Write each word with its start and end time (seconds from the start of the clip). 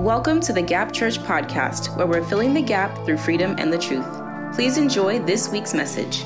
Welcome 0.00 0.40
to 0.40 0.54
the 0.54 0.62
Gap 0.62 0.94
Church 0.94 1.18
podcast, 1.18 1.94
where 1.94 2.06
we're 2.06 2.24
filling 2.24 2.54
the 2.54 2.62
gap 2.62 3.04
through 3.04 3.18
freedom 3.18 3.56
and 3.58 3.70
the 3.70 3.76
truth. 3.76 4.06
Please 4.54 4.78
enjoy 4.78 5.18
this 5.18 5.50
week's 5.50 5.74
message. 5.74 6.22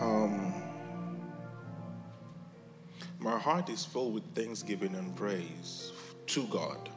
Um, 0.00 0.52
my 3.20 3.38
heart 3.38 3.68
is 3.68 3.84
filled 3.84 4.14
with 4.14 4.24
thanksgiving 4.34 4.96
and 4.96 5.14
praise 5.14 5.92
to 6.26 6.44
God. 6.48 6.90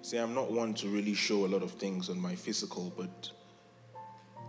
See, 0.00 0.16
I'm 0.16 0.32
not 0.32 0.50
one 0.50 0.72
to 0.76 0.88
really 0.88 1.12
show 1.12 1.44
a 1.44 1.48
lot 1.48 1.62
of 1.62 1.72
things 1.72 2.08
on 2.08 2.18
my 2.18 2.34
physical, 2.34 2.90
but 2.96 3.30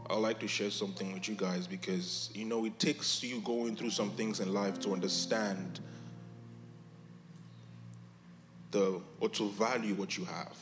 I 0.10 0.16
like 0.16 0.40
to 0.40 0.48
share 0.48 0.72
something 0.72 1.12
with 1.12 1.28
you 1.28 1.36
guys 1.36 1.68
because 1.68 2.30
you 2.34 2.46
know 2.46 2.64
it 2.64 2.80
takes 2.80 3.22
you 3.22 3.42
going 3.42 3.76
through 3.76 3.90
some 3.90 4.12
things 4.12 4.40
in 4.40 4.54
life 4.54 4.80
to 4.80 4.94
understand 4.94 5.82
the 8.72 9.02
or 9.20 9.30
to 9.30 9.50
value 9.50 9.96
what 9.96 10.18
you 10.18 10.26
have. 10.26 10.56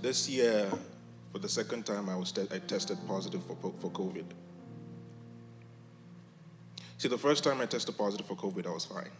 This 0.00 0.28
year, 0.28 0.70
for 1.32 1.38
the 1.38 1.48
second 1.48 1.86
time, 1.86 2.08
I 2.08 2.16
was 2.16 2.32
te- 2.32 2.48
I 2.50 2.58
tested 2.58 2.98
positive 3.06 3.42
for 3.44 3.56
for 3.80 3.90
COVID. 3.90 4.24
See, 6.98 7.08
the 7.08 7.18
first 7.18 7.44
time 7.44 7.60
I 7.60 7.66
tested 7.66 7.96
positive 7.96 8.26
for 8.26 8.34
COVID, 8.34 8.66
I 8.66 8.70
was 8.70 8.84
fine. 8.84 9.10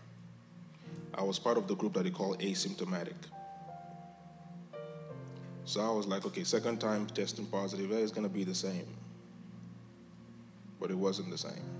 I 1.14 1.22
was 1.22 1.38
part 1.38 1.58
of 1.58 1.68
the 1.68 1.74
group 1.74 1.94
that 1.94 2.04
they 2.04 2.10
call 2.10 2.36
asymptomatic. 2.36 3.14
So 5.64 5.80
I 5.80 5.90
was 5.90 6.06
like, 6.06 6.24
okay, 6.26 6.44
second 6.44 6.80
time 6.80 7.06
testing 7.06 7.46
positive, 7.46 7.92
it's 7.92 8.10
to 8.10 8.28
be 8.28 8.42
the 8.42 8.54
same. 8.54 8.86
But 10.80 10.90
it 10.90 10.96
wasn't 10.96 11.30
the 11.30 11.38
same. 11.38 11.77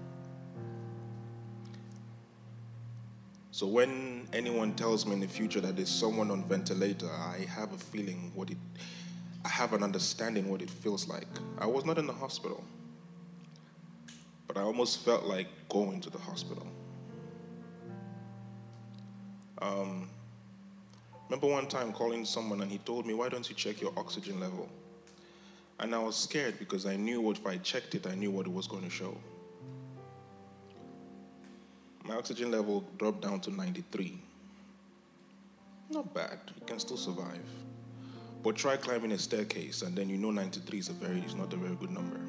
So 3.58 3.66
when 3.66 4.28
anyone 4.32 4.74
tells 4.74 5.04
me 5.04 5.14
in 5.14 5.18
the 5.18 5.26
future 5.26 5.60
that 5.60 5.74
there's 5.74 5.88
someone 5.88 6.30
on 6.30 6.44
ventilator, 6.44 7.10
I 7.10 7.44
have 7.50 7.72
a 7.72 7.76
feeling 7.76 8.30
what 8.36 8.50
it, 8.50 8.56
I 9.44 9.48
have 9.48 9.72
an 9.72 9.82
understanding 9.82 10.48
what 10.48 10.62
it 10.62 10.70
feels 10.70 11.08
like. 11.08 11.26
I 11.58 11.66
was 11.66 11.84
not 11.84 11.98
in 11.98 12.06
the 12.06 12.12
hospital, 12.12 12.62
but 14.46 14.56
I 14.56 14.60
almost 14.60 15.00
felt 15.00 15.24
like 15.24 15.48
going 15.68 16.00
to 16.02 16.08
the 16.08 16.18
hospital. 16.18 16.68
Um, 19.60 20.08
remember 21.28 21.48
one 21.48 21.66
time 21.66 21.92
calling 21.92 22.24
someone 22.24 22.60
and 22.60 22.70
he 22.70 22.78
told 22.78 23.06
me, 23.06 23.14
"Why 23.14 23.28
don't 23.28 23.48
you 23.50 23.56
check 23.56 23.80
your 23.80 23.92
oxygen 23.96 24.38
level?" 24.38 24.68
And 25.80 25.96
I 25.96 25.98
was 25.98 26.14
scared 26.14 26.60
because 26.60 26.86
I 26.86 26.94
knew 26.94 27.20
what 27.20 27.38
if 27.38 27.44
I 27.44 27.56
checked 27.56 27.96
it, 27.96 28.06
I 28.06 28.14
knew 28.14 28.30
what 28.30 28.46
it 28.46 28.52
was 28.52 28.68
going 28.68 28.84
to 28.84 28.90
show 28.90 29.18
my 32.08 32.16
oxygen 32.16 32.50
level 32.50 32.82
dropped 32.96 33.20
down 33.20 33.38
to 33.40 33.50
93. 33.54 34.18
Not 35.90 36.14
bad, 36.14 36.38
you 36.58 36.66
can 36.66 36.78
still 36.78 36.96
survive. 36.96 37.44
But 38.42 38.56
try 38.56 38.76
climbing 38.76 39.12
a 39.12 39.18
staircase 39.18 39.82
and 39.82 39.94
then 39.94 40.08
you 40.08 40.16
know 40.16 40.30
93 40.30 40.78
is 40.78 40.88
a 40.88 40.92
very 40.94 41.20
is 41.20 41.34
not 41.34 41.52
a 41.52 41.56
very 41.56 41.74
good 41.74 41.90
number. 41.90 42.20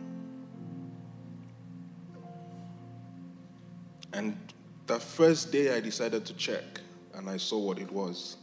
And 4.11 4.37
the 4.87 4.99
first 4.99 5.51
day 5.51 5.75
I 5.75 5.79
decided 5.79 6.25
to 6.25 6.33
check 6.33 6.81
and 7.13 7.29
I 7.29 7.37
saw 7.37 7.59
what 7.59 7.79
it 7.79 7.91
was. 7.91 8.35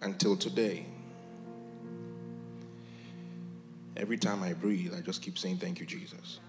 Until 0.00 0.36
today. 0.36 0.86
Every 3.96 4.16
time 4.16 4.42
I 4.42 4.54
breathe, 4.54 4.94
I 4.96 5.00
just 5.00 5.22
keep 5.22 5.38
saying 5.38 5.58
thank 5.58 5.80
you, 5.80 5.86
Jesus. 5.86 6.40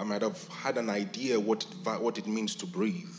I 0.00 0.02
might 0.02 0.22
have 0.22 0.48
had 0.48 0.78
an 0.78 0.88
idea 0.88 1.38
what 1.38 1.62
it, 1.62 2.00
what 2.00 2.16
it 2.16 2.26
means 2.26 2.54
to 2.54 2.66
breathe, 2.66 3.14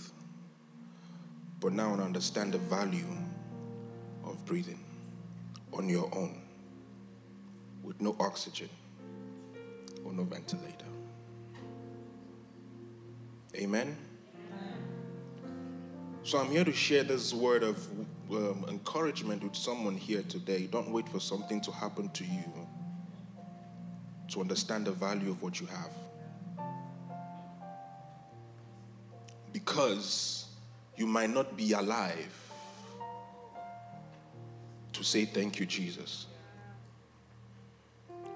but 1.59 1.73
now 1.73 1.93
I 1.93 1.99
understand 1.99 2.53
the 2.53 2.57
value 2.57 3.05
of 4.23 4.43
breathing 4.45 4.83
on 5.73 5.87
your 5.87 6.09
own 6.11 6.41
with 7.83 8.01
no 8.01 8.15
oxygen 8.19 8.67
or 10.03 10.11
no 10.11 10.23
ventilator. 10.23 10.87
Amen? 13.55 13.95
So 16.23 16.39
I'm 16.39 16.49
here 16.49 16.65
to 16.65 16.73
share 16.73 17.03
this 17.03 17.31
word 17.31 17.61
of 17.61 17.87
um, 18.31 18.65
encouragement 18.69 19.43
with 19.43 19.55
someone 19.55 19.97
here 19.97 20.23
today. 20.23 20.65
Don't 20.65 20.89
wait 20.89 21.07
for 21.07 21.19
something 21.19 21.61
to 21.61 21.71
happen 21.71 22.09
to 22.09 22.23
you 22.23 22.67
to 24.29 24.41
understand 24.41 24.85
the 24.85 24.91
value 24.91 25.29
of 25.29 25.43
what 25.43 25.59
you 25.59 25.67
have. 25.67 25.91
Because 29.51 30.45
you 30.95 31.07
might 31.07 31.29
not 31.29 31.57
be 31.57 31.73
alive 31.73 32.37
to 34.93 35.03
say 35.03 35.25
thank 35.25 35.59
you, 35.59 35.65
Jesus. 35.65 36.27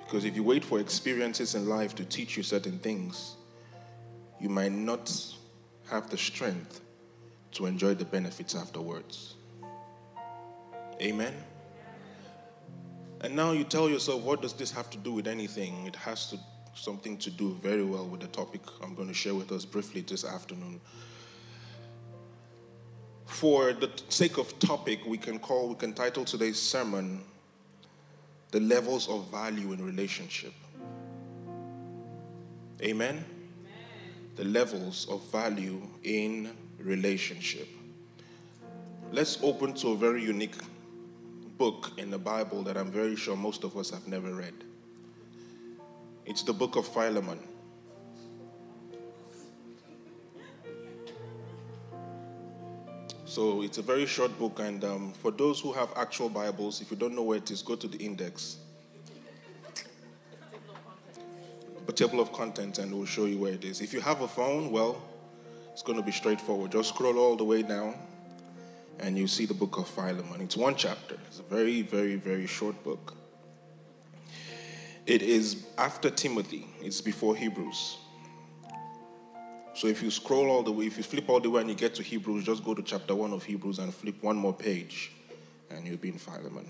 Because 0.05 0.25
if 0.25 0.35
you 0.35 0.43
wait 0.43 0.63
for 0.63 0.79
experiences 0.79 1.55
in 1.55 1.67
life 1.67 1.95
to 1.95 2.05
teach 2.05 2.37
you 2.37 2.43
certain 2.43 2.79
things, 2.79 3.35
you 4.39 4.49
might 4.49 4.71
not 4.71 5.11
have 5.89 6.09
the 6.09 6.17
strength 6.17 6.81
to 7.51 7.65
enjoy 7.65 7.93
the 7.93 8.05
benefits 8.05 8.55
afterwards. 8.55 9.35
Amen. 11.01 11.33
And 13.21 13.35
now 13.35 13.51
you 13.51 13.63
tell 13.63 13.89
yourself, 13.89 14.21
what 14.21 14.41
does 14.41 14.53
this 14.53 14.71
have 14.71 14.89
to 14.91 14.97
do 14.97 15.11
with 15.11 15.27
anything? 15.27 15.87
It 15.87 15.95
has 15.95 16.29
to 16.29 16.39
something 16.75 17.17
to 17.17 17.29
do 17.31 17.53
very 17.61 17.83
well 17.83 18.05
with 18.05 18.21
the 18.21 18.27
topic 18.27 18.61
I'm 18.83 18.93
going 18.95 19.07
to 19.07 19.13
share 19.13 19.33
with 19.33 19.51
us 19.51 19.65
briefly 19.65 20.01
this 20.01 20.25
afternoon. 20.25 20.81
For 23.25 23.73
the 23.73 23.89
sake 24.09 24.37
of 24.37 24.57
topic, 24.59 25.05
we 25.05 25.17
can 25.17 25.39
call, 25.39 25.69
we 25.69 25.75
can 25.75 25.93
title 25.93 26.25
today's 26.25 26.61
sermon, 26.61 27.23
The 28.51 28.59
Levels 28.59 29.09
of 29.09 29.31
Value 29.31 29.73
in 29.73 29.83
Relationship. 29.83 30.53
Amen? 32.81 33.09
Amen? 33.15 33.25
The 34.35 34.43
levels 34.43 35.07
of 35.09 35.23
value 35.31 35.81
in 36.03 36.51
relationship. 36.77 37.67
Let's 39.11 39.39
open 39.41 39.73
to 39.75 39.89
a 39.89 39.95
very 39.95 40.21
unique 40.21 40.55
book 41.57 41.91
in 41.97 42.11
the 42.11 42.17
Bible 42.17 42.63
that 42.63 42.75
I'm 42.75 42.91
very 42.91 43.15
sure 43.15 43.37
most 43.37 43.63
of 43.63 43.77
us 43.77 43.89
have 43.91 44.07
never 44.07 44.33
read. 44.33 44.53
It's 46.25 46.41
the 46.41 46.53
book 46.53 46.75
of 46.75 46.87
Philemon. 46.87 47.39
So 53.25 53.61
it's 53.61 53.77
a 53.77 53.81
very 53.81 54.05
short 54.05 54.37
book, 54.39 54.59
and 54.59 54.83
um, 54.83 55.13
for 55.13 55.29
those 55.29 55.59
who 55.59 55.73
have 55.73 55.89
actual 55.95 56.29
Bibles, 56.29 56.81
if 56.81 56.89
you 56.89 56.97
don't 56.97 57.13
know 57.13 57.23
where 57.23 57.37
it 57.37 57.51
is, 57.51 57.61
go 57.61 57.75
to 57.75 57.87
the 57.87 57.97
index. 57.97 58.57
A 61.87 61.91
table 61.91 62.19
of 62.19 62.31
contents, 62.31 62.79
and 62.79 62.91
we'll 62.93 63.05
show 63.05 63.25
you 63.25 63.37
where 63.37 63.53
it 63.53 63.63
is. 63.63 63.81
If 63.81 63.93
you 63.93 64.01
have 64.01 64.21
a 64.21 64.27
phone, 64.27 64.71
well, 64.71 65.03
it's 65.73 65.83
going 65.83 65.97
to 65.97 66.03
be 66.03 66.11
straightforward. 66.11 66.71
Just 66.71 66.89
scroll 66.89 67.19
all 67.19 67.35
the 67.35 67.43
way 67.43 67.61
down, 67.61 67.95
and 68.99 69.17
you 69.17 69.27
see 69.27 69.45
the 69.45 69.53
book 69.53 69.77
of 69.77 69.87
Philemon. 69.87 70.41
It's 70.41 70.57
one 70.57 70.75
chapter. 70.75 71.17
It's 71.27 71.39
a 71.39 71.43
very, 71.43 71.81
very, 71.81 72.15
very 72.15 72.47
short 72.47 72.81
book. 72.83 73.15
It 75.05 75.21
is 75.21 75.67
after 75.77 76.09
Timothy, 76.09 76.67
it's 76.81 76.99
before 76.99 77.35
Hebrews. 77.35 77.97
So 79.75 79.87
if 79.87 80.01
you 80.01 80.09
scroll 80.09 80.49
all 80.49 80.63
the 80.63 80.71
way, 80.71 80.85
if 80.87 80.97
you 80.97 81.03
flip 81.03 81.29
all 81.29 81.39
the 81.39 81.49
way 81.49 81.61
and 81.61 81.69
you 81.69 81.75
get 81.75 81.93
to 81.95 82.03
Hebrews, 82.03 82.45
just 82.45 82.63
go 82.63 82.73
to 82.73 82.81
chapter 82.81 83.13
1 83.13 83.33
of 83.33 83.43
Hebrews 83.43 83.77
and 83.77 83.93
flip 83.93 84.15
one 84.23 84.37
more 84.37 84.53
page, 84.53 85.11
and 85.69 85.85
you'll 85.85 85.97
be 85.97 86.09
in 86.09 86.17
Philemon. 86.17 86.69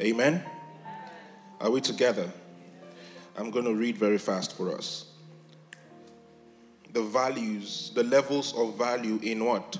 Amen? 0.00 0.44
Are 1.60 1.70
we 1.70 1.80
together? 1.80 2.30
I'm 3.36 3.50
going 3.50 3.64
to 3.64 3.74
read 3.74 3.96
very 3.96 4.18
fast 4.18 4.56
for 4.56 4.74
us. 4.74 5.06
The 6.92 7.02
values, 7.02 7.92
the 7.94 8.02
levels 8.02 8.52
of 8.54 8.76
value 8.76 9.18
in 9.22 9.44
what? 9.44 9.78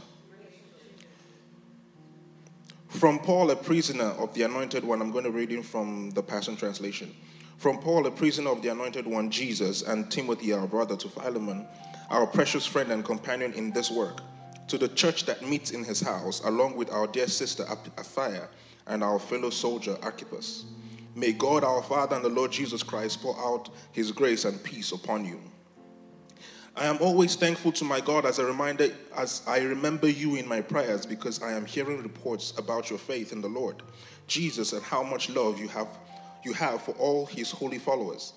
From 2.93 3.19
Paul, 3.19 3.51
a 3.51 3.57
prisoner 3.57 4.05
of 4.05 4.35
the 4.35 4.43
Anointed 4.43 4.85
One, 4.85 5.01
I'm 5.01 5.11
going 5.11 5.25
to 5.25 5.31
read 5.31 5.51
him 5.51 5.63
from 5.63 6.11
the 6.11 6.23
Passion 6.23 6.57
Translation. 6.57 7.13
From 7.57 7.79
Paul, 7.79 8.07
a 8.07 8.11
prisoner 8.11 8.51
of 8.51 8.63
the 8.63 8.69
Anointed 8.69 9.07
One, 9.07 9.31
Jesus, 9.31 9.83
and 9.83 10.11
Timothy, 10.11 10.53
our 10.53 10.67
brother, 10.67 10.95
to 10.97 11.09
Philemon, 11.09 11.67
our 12.11 12.27
precious 12.27 12.67
friend 12.67 12.93
and 12.93 13.03
companion 13.03 13.55
in 13.55 13.73
this 13.73 13.91
work, 13.91 14.21
to 14.69 14.77
the 14.77 14.89
church 14.89 15.25
that 15.25 15.43
meets 15.43 15.71
in 15.71 15.85
his 15.85 16.01
house, 16.01 16.43
along 16.45 16.77
with 16.77 16.93
our 16.93 17.07
dear 17.07 17.27
sister 17.27 17.65
Apphia 17.65 18.49
and 18.87 19.03
our 19.03 19.19
fellow 19.19 19.51
soldier 19.51 19.97
Archippus. 20.03 20.67
May 21.15 21.33
God, 21.33 21.65
our 21.65 21.83
Father, 21.83 22.15
and 22.17 22.25
the 22.25 22.29
Lord 22.29 22.53
Jesus 22.53 22.83
Christ 22.83 23.23
pour 23.23 23.37
out 23.39 23.71
his 23.93 24.13
grace 24.13 24.45
and 24.45 24.63
peace 24.63 24.93
upon 24.93 25.25
you. 25.25 25.41
I 26.75 26.87
am 26.87 26.97
always 27.03 27.37
thankful 27.37 27.71
to 27.73 27.85
my 27.85 28.01
God 28.01 28.25
as 28.25 28.39
a 28.39 28.47
reminder, 28.47 28.89
as 29.15 29.43
I 29.47 29.61
remember 29.61 30.09
you 30.09 30.37
in 30.37 30.49
my 30.49 30.63
prayers, 30.63 31.05
because 31.05 31.43
I 31.43 31.53
am 31.53 31.67
hearing 31.67 32.03
reports 32.03 32.55
about 32.57 32.89
your 32.89 32.99
faith 32.99 33.31
in 33.31 33.43
the 33.43 33.49
Lord 33.49 33.83
Jesus 34.27 34.73
and 34.73 34.83
how 34.83 35.03
much 35.03 35.29
love 35.29 35.61
you 35.61 35.69
have, 35.69 35.89
you 36.43 36.55
have 36.55 36.81
for 36.81 36.93
all 36.93 37.27
his 37.27 37.51
holy 37.51 37.79
followers. 37.79 38.33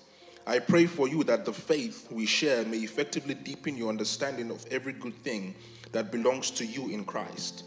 I 0.46 0.58
pray 0.58 0.84
for 0.84 1.08
you 1.08 1.24
that 1.24 1.46
the 1.46 1.52
faith 1.52 2.08
we 2.10 2.26
share 2.26 2.64
may 2.66 2.76
effectively 2.78 3.34
deepen 3.34 3.74
your 3.74 3.88
understanding 3.88 4.50
of 4.50 4.66
every 4.70 4.92
good 4.92 5.14
thing 5.22 5.54
that 5.92 6.12
belongs 6.12 6.50
to 6.52 6.66
you 6.66 6.90
in 6.90 7.06
Christ. 7.06 7.64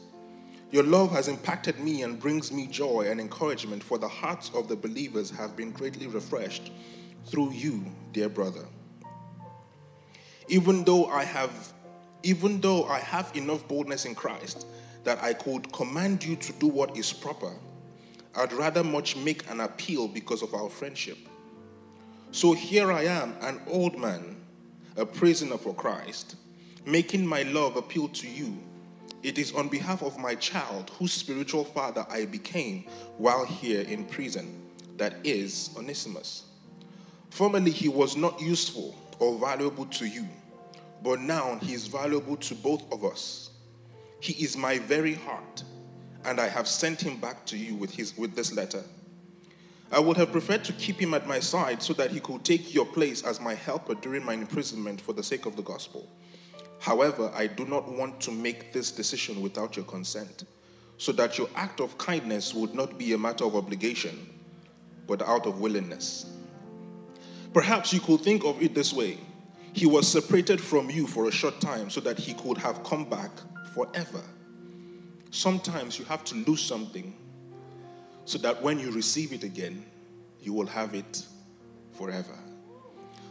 Your 0.69 0.83
love 0.83 1.11
has 1.13 1.27
impacted 1.27 1.79
me 1.79 2.03
and 2.03 2.19
brings 2.19 2.51
me 2.51 2.67
joy 2.67 3.07
and 3.09 3.19
encouragement, 3.19 3.81
for 3.81 3.97
the 3.97 4.07
hearts 4.07 4.51
of 4.53 4.67
the 4.67 4.75
believers 4.75 5.31
have 5.31 5.55
been 5.55 5.71
greatly 5.71 6.05
refreshed 6.05 6.71
through 7.25 7.53
you, 7.53 7.83
dear 8.13 8.29
brother. 8.29 8.65
Even 10.49 10.83
though 10.83 11.05
I 11.05 11.23
have 11.23 11.73
even 12.21 12.59
though 12.59 12.83
I 12.83 12.99
have 12.99 13.31
enough 13.35 13.65
boldness 13.67 14.03
in 14.03 14.13
Christ 14.13 14.67
that 15.05 15.23
I 15.23 15.33
could 15.33 15.71
command 15.71 16.23
you 16.23 16.35
to 16.35 16.53
do 16.53 16.67
what 16.67 16.97
is 16.97 17.13
proper, 17.13 17.53
I'd 18.35 18.51
rather 18.51 18.83
much 18.83 19.15
make 19.15 19.49
an 19.49 19.61
appeal 19.61 20.07
because 20.07 20.41
of 20.41 20.53
our 20.53 20.69
friendship. 20.69 21.17
So 22.31 22.53
here 22.53 22.91
I 22.91 23.03
am, 23.03 23.35
an 23.41 23.61
old 23.67 23.97
man, 23.97 24.35
a 24.97 25.05
prisoner 25.05 25.57
for 25.57 25.73
Christ, 25.73 26.35
making 26.85 27.25
my 27.25 27.43
love 27.43 27.77
appeal 27.77 28.09
to 28.09 28.27
you. 28.27 28.57
It 29.23 29.37
is 29.37 29.53
on 29.53 29.67
behalf 29.67 30.03
of 30.03 30.17
my 30.17 30.35
child, 30.35 30.91
whose 30.99 31.13
spiritual 31.13 31.63
father 31.63 32.05
I 32.09 32.25
became 32.25 32.85
while 33.17 33.45
here 33.45 33.81
in 33.81 34.05
prison, 34.05 34.61
that 34.97 35.15
is 35.23 35.69
Onesimus. 35.77 36.43
Formerly, 37.29 37.71
he 37.71 37.89
was 37.89 38.15
not 38.15 38.39
useful 38.41 38.95
or 39.19 39.37
valuable 39.39 39.85
to 39.87 40.05
you, 40.05 40.27
but 41.03 41.19
now 41.21 41.57
he 41.61 41.73
is 41.73 41.87
valuable 41.87 42.37
to 42.37 42.55
both 42.55 42.91
of 42.91 43.05
us. 43.05 43.51
He 44.19 44.33
is 44.43 44.57
my 44.57 44.79
very 44.79 45.13
heart, 45.13 45.63
and 46.25 46.39
I 46.39 46.47
have 46.47 46.67
sent 46.67 47.01
him 47.01 47.17
back 47.19 47.45
to 47.47 47.57
you 47.57 47.75
with, 47.75 47.91
his, 47.91 48.17
with 48.17 48.35
this 48.35 48.53
letter. 48.53 48.83
I 49.91 49.99
would 49.99 50.17
have 50.17 50.31
preferred 50.31 50.63
to 50.65 50.73
keep 50.73 50.99
him 50.99 51.13
at 51.13 51.27
my 51.27 51.39
side 51.39 51.81
so 51.81 51.93
that 51.93 52.11
he 52.11 52.19
could 52.19 52.43
take 52.43 52.73
your 52.73 52.85
place 52.85 53.23
as 53.23 53.39
my 53.39 53.55
helper 53.55 53.95
during 53.95 54.23
my 54.23 54.33
imprisonment 54.33 55.01
for 55.01 55.13
the 55.13 55.23
sake 55.23 55.45
of 55.45 55.55
the 55.55 55.63
gospel. 55.63 56.07
However, 56.79 57.31
I 57.33 57.47
do 57.47 57.65
not 57.65 57.91
want 57.91 58.21
to 58.21 58.31
make 58.31 58.71
this 58.71 58.91
decision 58.91 59.41
without 59.41 59.75
your 59.75 59.85
consent, 59.85 60.43
so 60.97 61.11
that 61.13 61.37
your 61.37 61.49
act 61.55 61.79
of 61.79 61.97
kindness 61.97 62.53
would 62.53 62.75
not 62.75 62.97
be 62.97 63.13
a 63.13 63.17
matter 63.17 63.45
of 63.45 63.55
obligation, 63.55 64.29
but 65.07 65.21
out 65.21 65.45
of 65.45 65.59
willingness. 65.59 66.25
Perhaps 67.53 67.93
you 67.93 67.99
could 67.99 68.21
think 68.21 68.45
of 68.45 68.61
it 68.61 68.75
this 68.75 68.93
way 68.93 69.17
He 69.73 69.85
was 69.85 70.07
separated 70.07 70.59
from 70.59 70.89
you 70.89 71.07
for 71.07 71.27
a 71.27 71.31
short 71.31 71.61
time 71.61 71.89
so 71.89 72.01
that 72.01 72.17
he 72.17 72.33
could 72.33 72.57
have 72.57 72.83
come 72.83 73.05
back 73.05 73.31
forever. 73.73 74.23
Sometimes 75.31 75.99
you 75.99 76.05
have 76.05 76.23
to 76.25 76.35
lose 76.35 76.61
something 76.61 77.15
so 78.25 78.37
that 78.39 78.61
when 78.61 78.79
you 78.79 78.91
receive 78.91 79.31
it 79.33 79.43
again, 79.43 79.85
you 80.41 80.53
will 80.53 80.67
have 80.67 80.95
it 80.95 81.25
forever. 81.93 82.37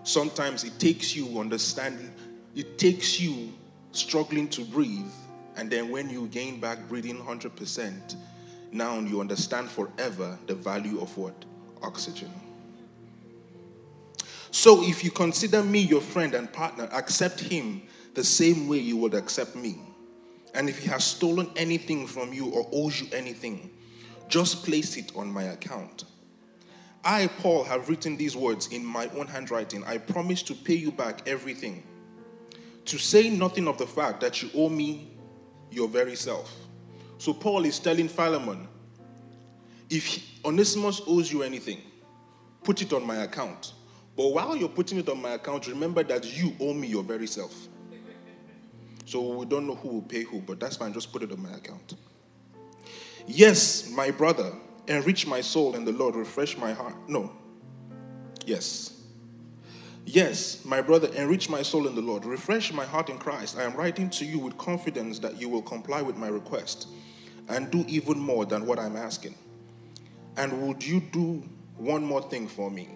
Sometimes 0.04 0.64
it 0.64 0.78
takes 0.78 1.14
you 1.14 1.38
understanding, 1.38 2.12
it 2.54 2.78
takes 2.78 3.20
you 3.20 3.52
struggling 3.92 4.48
to 4.48 4.64
breathe, 4.64 5.12
and 5.56 5.70
then 5.70 5.90
when 5.90 6.08
you 6.08 6.28
gain 6.28 6.60
back 6.60 6.78
breathing 6.88 7.18
100%, 7.18 8.16
now 8.72 8.98
you 9.00 9.20
understand 9.20 9.68
forever 9.68 10.38
the 10.46 10.54
value 10.54 11.00
of 11.00 11.16
what? 11.16 11.44
Oxygen. 11.82 12.30
So 14.50 14.82
if 14.82 15.04
you 15.04 15.10
consider 15.10 15.62
me 15.62 15.80
your 15.80 16.00
friend 16.00 16.34
and 16.34 16.52
partner, 16.52 16.88
accept 16.92 17.40
him 17.40 17.82
the 18.14 18.24
same 18.24 18.68
way 18.68 18.78
you 18.78 18.96
would 18.96 19.14
accept 19.14 19.54
me. 19.54 19.78
And 20.54 20.68
if 20.68 20.78
he 20.78 20.88
has 20.88 21.04
stolen 21.04 21.50
anything 21.56 22.06
from 22.06 22.32
you 22.32 22.50
or 22.50 22.68
owes 22.72 23.00
you 23.00 23.08
anything, 23.12 23.70
just 24.28 24.64
place 24.64 24.96
it 24.96 25.12
on 25.14 25.30
my 25.30 25.44
account. 25.44 26.04
I, 27.04 27.28
Paul, 27.28 27.64
have 27.64 27.88
written 27.88 28.16
these 28.16 28.36
words 28.36 28.68
in 28.68 28.84
my 28.84 29.08
own 29.16 29.26
handwriting. 29.28 29.84
I 29.84 29.98
promise 29.98 30.42
to 30.42 30.54
pay 30.54 30.74
you 30.74 30.90
back 30.90 31.26
everything. 31.28 31.82
To 32.86 32.98
say 32.98 33.30
nothing 33.30 33.68
of 33.68 33.78
the 33.78 33.86
fact 33.86 34.20
that 34.20 34.42
you 34.42 34.50
owe 34.54 34.68
me 34.68 35.12
your 35.70 35.88
very 35.88 36.16
self. 36.16 36.54
So, 37.18 37.32
Paul 37.32 37.64
is 37.64 37.78
telling 37.78 38.08
Philemon 38.08 38.68
if 39.90 40.22
Onesimus 40.44 41.00
owes 41.06 41.32
you 41.32 41.42
anything, 41.42 41.80
put 42.62 42.82
it 42.82 42.92
on 42.92 43.06
my 43.06 43.16
account. 43.16 43.72
But 44.18 44.32
while 44.32 44.56
you're 44.56 44.68
putting 44.68 44.98
it 44.98 45.08
on 45.08 45.22
my 45.22 45.34
account, 45.34 45.68
remember 45.68 46.02
that 46.02 46.36
you 46.36 46.52
owe 46.58 46.74
me 46.74 46.88
your 46.88 47.04
very 47.04 47.28
self. 47.28 47.54
So, 49.04 49.22
we 49.38 49.46
don't 49.46 49.64
know 49.68 49.76
who 49.76 49.88
will 49.88 50.02
pay 50.02 50.24
who, 50.24 50.40
but 50.40 50.58
that's 50.58 50.74
fine. 50.74 50.92
Just 50.92 51.12
put 51.12 51.22
it 51.22 51.30
on 51.30 51.40
my 51.40 51.52
account. 51.52 51.94
Yes, 53.28 53.88
my 53.90 54.10
brother, 54.10 54.52
enrich 54.88 55.24
my 55.24 55.40
soul 55.40 55.76
in 55.76 55.84
the 55.84 55.92
Lord, 55.92 56.16
refresh 56.16 56.58
my 56.58 56.72
heart. 56.72 56.96
No. 57.08 57.30
Yes. 58.44 59.00
Yes, 60.04 60.64
my 60.64 60.82
brother, 60.82 61.08
enrich 61.14 61.48
my 61.48 61.62
soul 61.62 61.86
in 61.86 61.94
the 61.94 62.02
Lord, 62.02 62.24
refresh 62.24 62.72
my 62.72 62.84
heart 62.84 63.10
in 63.10 63.18
Christ. 63.18 63.56
I 63.56 63.62
am 63.62 63.74
writing 63.74 64.10
to 64.10 64.24
you 64.24 64.40
with 64.40 64.58
confidence 64.58 65.20
that 65.20 65.40
you 65.40 65.48
will 65.48 65.62
comply 65.62 66.02
with 66.02 66.16
my 66.16 66.28
request 66.28 66.88
and 67.48 67.70
do 67.70 67.84
even 67.86 68.18
more 68.18 68.44
than 68.46 68.66
what 68.66 68.80
I'm 68.80 68.96
asking. 68.96 69.36
And 70.36 70.66
would 70.66 70.84
you 70.84 70.98
do 70.98 71.48
one 71.76 72.04
more 72.04 72.22
thing 72.22 72.48
for 72.48 72.68
me? 72.68 72.88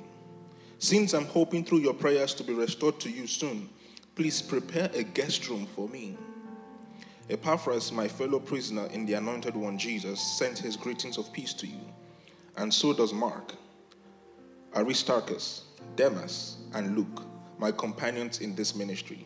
Since 0.83 1.15
I'm 1.15 1.27
hoping 1.27 1.65
through 1.65 1.79
your 1.79 1.95
prayers 1.95 2.35
to 2.35 2.43
be 2.43 2.53
restored 2.53 2.99
to 3.03 3.09
you 3.09 3.29
soon, 3.29 3.69
please 4.17 4.43
prepare 4.43 4.91
a 4.93 5.05
guest 5.05 5.49
room 5.49 5.65
for 5.65 5.89
me 5.89 6.17
Epaphras, 7.31 7.93
my 7.93 8.09
fellow 8.09 8.41
prisoner 8.41 8.87
in 8.87 9.07
the 9.07 9.13
anointed 9.15 9.55
one 9.55 9.79
Jesus, 9.79 10.21
sent 10.21 10.59
his 10.59 10.77
greetings 10.77 11.19
of 11.19 11.33
peace 11.33 11.55
to 11.55 11.69
you, 11.69 11.79
and 12.57 12.75
so 12.75 12.93
does 12.93 13.13
Mark, 13.13 13.55
Aristarchus, 14.75 15.63
Demas, 15.95 16.57
and 16.75 16.97
Luke, 16.97 17.27
my 17.59 17.71
companions 17.71 18.41
in 18.41 18.57
this 18.57 18.75
ministry. 18.75 19.25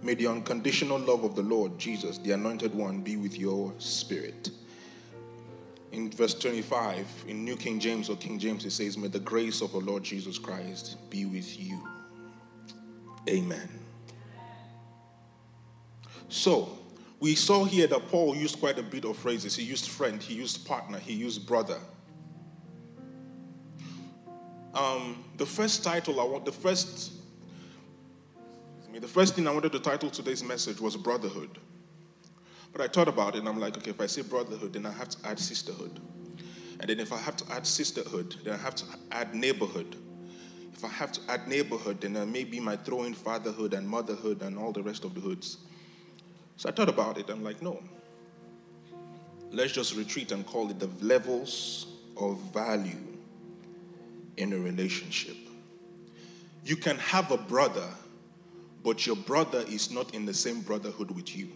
May 0.00 0.14
the 0.14 0.28
unconditional 0.28 0.98
love 0.98 1.24
of 1.24 1.36
the 1.36 1.42
Lord 1.42 1.78
Jesus, 1.78 2.16
the 2.16 2.32
anointed 2.32 2.74
one, 2.74 3.02
be 3.02 3.16
with 3.16 3.38
your 3.38 3.74
spirit. 3.76 4.48
In 5.96 6.10
verse 6.10 6.34
25, 6.34 7.24
in 7.26 7.42
New 7.42 7.56
King 7.56 7.80
James 7.80 8.10
or 8.10 8.16
King 8.16 8.38
James, 8.38 8.66
it 8.66 8.72
says, 8.72 8.98
May 8.98 9.08
the 9.08 9.18
grace 9.18 9.62
of 9.62 9.74
our 9.74 9.80
Lord 9.80 10.02
Jesus 10.02 10.38
Christ 10.38 10.98
be 11.08 11.24
with 11.24 11.58
you. 11.58 11.88
Amen. 13.26 13.66
So, 16.28 16.78
we 17.18 17.34
saw 17.34 17.64
here 17.64 17.86
that 17.86 18.08
Paul 18.08 18.36
used 18.36 18.60
quite 18.60 18.78
a 18.78 18.82
bit 18.82 19.06
of 19.06 19.16
phrases. 19.16 19.56
He 19.56 19.62
used 19.62 19.88
friend, 19.88 20.22
he 20.22 20.34
used 20.34 20.66
partner, 20.66 20.98
he 20.98 21.14
used 21.14 21.46
brother. 21.46 21.78
Um, 24.74 25.24
the 25.38 25.46
first 25.46 25.82
title 25.82 26.20
I 26.20 26.24
want, 26.24 26.44
the 26.44 26.52
first, 26.52 27.10
the 28.92 29.08
first 29.08 29.34
thing 29.34 29.48
I 29.48 29.50
wanted 29.50 29.72
to 29.72 29.80
title 29.80 30.10
today's 30.10 30.44
message 30.44 30.78
was 30.78 30.94
brotherhood. 30.94 31.58
But 32.76 32.84
I 32.84 32.88
thought 32.88 33.08
about 33.08 33.36
it 33.36 33.38
and 33.38 33.48
I'm 33.48 33.58
like, 33.58 33.74
okay, 33.78 33.88
if 33.88 34.02
I 34.02 34.06
say 34.06 34.20
brotherhood, 34.20 34.74
then 34.74 34.84
I 34.84 34.90
have 34.90 35.08
to 35.08 35.26
add 35.26 35.38
sisterhood. 35.38 35.98
And 36.78 36.90
then 36.90 37.00
if 37.00 37.10
I 37.10 37.16
have 37.16 37.34
to 37.38 37.50
add 37.50 37.66
sisterhood, 37.66 38.36
then 38.44 38.52
I 38.52 38.58
have 38.58 38.74
to 38.74 38.84
add 39.10 39.34
neighborhood. 39.34 39.96
If 40.74 40.84
I 40.84 40.88
have 40.88 41.10
to 41.12 41.20
add 41.26 41.48
neighborhood, 41.48 42.02
then 42.02 42.18
uh, 42.18 42.26
maybe 42.26 42.60
my 42.60 42.76
throw 42.76 43.04
in 43.04 43.14
fatherhood 43.14 43.72
and 43.72 43.88
motherhood 43.88 44.42
and 44.42 44.58
all 44.58 44.72
the 44.72 44.82
rest 44.82 45.04
of 45.04 45.14
the 45.14 45.22
hoods. 45.22 45.56
So 46.58 46.68
I 46.68 46.72
thought 46.72 46.90
about 46.90 47.16
it. 47.16 47.30
And 47.30 47.38
I'm 47.38 47.44
like, 47.44 47.62
no. 47.62 47.82
Let's 49.50 49.72
just 49.72 49.96
retreat 49.96 50.30
and 50.30 50.44
call 50.44 50.68
it 50.68 50.78
the 50.78 50.90
levels 51.00 51.86
of 52.18 52.38
value 52.52 53.16
in 54.36 54.52
a 54.52 54.58
relationship. 54.58 55.36
You 56.62 56.76
can 56.76 56.98
have 56.98 57.30
a 57.30 57.38
brother, 57.38 57.88
but 58.84 59.06
your 59.06 59.16
brother 59.16 59.64
is 59.66 59.90
not 59.90 60.14
in 60.14 60.26
the 60.26 60.34
same 60.34 60.60
brotherhood 60.60 61.10
with 61.10 61.34
you. 61.34 61.48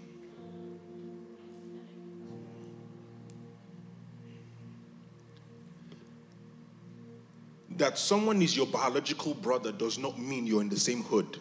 That 7.76 7.98
someone 7.98 8.42
is 8.42 8.56
your 8.56 8.66
biological 8.66 9.34
brother 9.34 9.72
does 9.72 9.98
not 9.98 10.18
mean 10.18 10.46
you're 10.46 10.60
in 10.60 10.68
the 10.68 10.78
same 10.78 11.02
hood. 11.02 11.38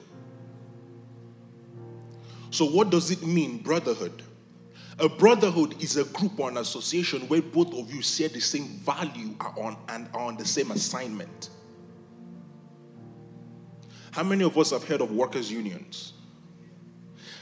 So, 2.52 2.66
what 2.66 2.90
does 2.90 3.12
it 3.12 3.24
mean, 3.24 3.60
brotherhood? 3.60 4.24
A 5.00 5.08
brotherhood 5.08 5.82
is 5.82 5.96
a 5.98 6.04
group 6.06 6.40
or 6.40 6.50
an 6.50 6.58
association 6.58 7.22
where 7.30 7.42
both 7.42 7.74
of 7.74 7.94
you 7.94 8.02
share 8.02 8.28
the 8.28 8.42
same 8.42 8.68
value 8.80 9.36
on, 9.58 9.78
and 9.88 10.10
are 10.14 10.22
on 10.22 10.36
the 10.36 10.46
same 10.46 10.72
assignment. 10.72 11.50
How 14.12 14.24
many 14.24 14.44
of 14.44 14.58
us 14.58 14.72
have 14.72 14.84
heard 14.84 15.02
of 15.02 15.12
workers' 15.12 15.52
unions? 15.52 16.14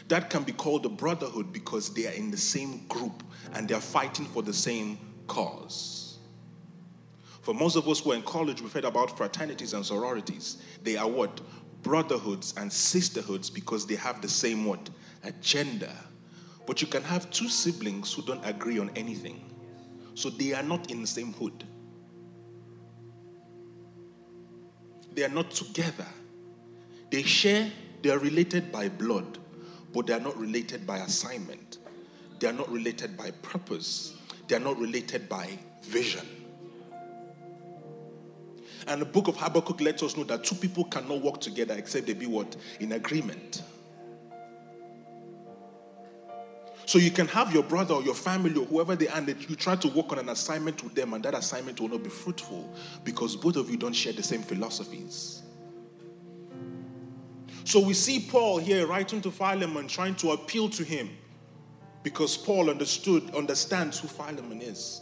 That 0.10 0.29
can 0.29 0.44
be 0.44 0.51
called 0.51 0.86
a 0.86 0.89
brotherhood 0.89 1.51
because 1.51 1.94
they 1.94 2.08
are 2.08 2.13
in 2.13 2.32
the 2.32 2.38
same 2.38 2.86
group 2.88 3.24
and 3.53 3.67
they 3.67 3.74
are 3.74 3.82
fighting 3.82 4.25
for 4.25 4.44
the 4.44 4.53
same 4.53 5.00
cause. 5.27 6.06
For 7.47 7.53
most 7.53 7.77
of 7.77 7.87
us 7.87 8.01
who 8.01 8.11
are 8.11 8.15
in 8.15 8.23
college, 8.23 8.61
we've 8.61 8.73
heard 8.73 8.83
about 8.83 9.15
fraternities 9.15 9.71
and 9.71 9.85
sororities. 9.85 10.57
They 10.83 10.97
are 10.97 11.07
what? 11.07 11.39
brotherhoods 11.81 12.53
and 12.57 12.73
sisterhoods 12.73 13.49
because 13.49 13.87
they 13.87 13.95
have 13.95 14.21
the 14.21 14.27
same 14.27 14.65
what 14.65 14.89
agenda 15.23 15.95
but 16.65 16.81
you 16.81 16.87
can 16.87 17.03
have 17.03 17.29
two 17.29 17.47
siblings 17.47 18.11
who 18.11 18.21
don't 18.23 18.43
agree 18.43 18.79
on 18.79 18.89
anything 18.95 19.49
so 20.15 20.29
they 20.29 20.53
are 20.53 20.63
not 20.63 20.91
in 20.91 20.99
the 20.99 21.07
same 21.07 21.31
hood 21.33 21.63
they 25.13 25.23
are 25.23 25.29
not 25.29 25.49
together. 25.49 26.05
They 27.09 27.23
share, 27.23 27.71
they 28.03 28.09
are 28.11 28.19
related 28.19 28.71
by 28.71 28.89
blood, 28.89 29.39
but 29.93 30.05
they 30.05 30.13
are 30.13 30.19
not 30.19 30.37
related 30.37 30.85
by 30.85 30.97
assignment. 30.97 31.79
They 32.39 32.47
are 32.47 32.53
not 32.53 32.69
related 32.69 33.17
by 33.17 33.31
purpose. 33.41 34.13
They 34.47 34.55
are 34.57 34.59
not 34.59 34.77
related 34.77 35.27
by 35.27 35.57
vision. 35.81 36.27
And 38.88 39.01
the 39.01 39.06
book 39.06 39.27
of 39.27 39.36
Habakkuk 39.36 39.82
lets 39.82 40.01
us 40.01 40.15
know 40.15 40.24
that 40.25 40.44
two 40.44 40.56
people 40.56 40.86
cannot 40.86 41.22
work 41.22 41.41
together 41.41 41.75
except 41.77 42.08
they 42.08 42.13
be 42.13 42.25
what? 42.25 42.56
In 42.79 42.94
agreement. 42.94 43.62
So 46.86 47.00
you 47.00 47.12
can 47.12 47.27
have 47.27 47.53
your 47.53 47.63
brother 47.63 47.96
or 47.96 48.01
your 48.01 48.15
family 48.15 48.56
or 48.58 48.65
whoever 48.65 48.96
they 48.96 49.10
are, 49.10 49.17
and 49.17 49.27
you 49.27 49.58
try 49.58 49.75
to 49.75 49.89
work 49.89 50.13
on 50.13 50.20
an 50.20 50.29
assignment 50.29 50.82
with 50.86 50.96
them, 50.96 51.13
and 51.13 51.24
that 51.25 51.34
assignment 51.34 51.82
will 51.82 51.89
not 51.89 52.01
be 52.01 52.10
fruitful 52.10 52.74
because 53.03 53.36
both 53.36 53.58
of 53.58 53.70
you 53.70 53.75
don't 53.75 53.91
share 53.91 54.13
the 54.13 54.24
same 54.24 54.41
philosophies. 54.41 55.41
So 57.65 57.82
we 57.82 57.94
see 57.94 58.25
Paul 58.32 58.60
here 58.60 58.88
writing 58.88 59.20
to 59.24 59.32
Philemon, 59.32 59.89
trying 59.89 60.15
to 60.15 60.32
appeal 60.32 60.70
to 60.70 60.86
him 60.86 61.10
because 62.03 62.38
Paul 62.38 62.70
understood, 62.70 63.36
understands 63.36 64.00
who 64.00 64.08
Philemon 64.08 64.62
is. 64.62 65.01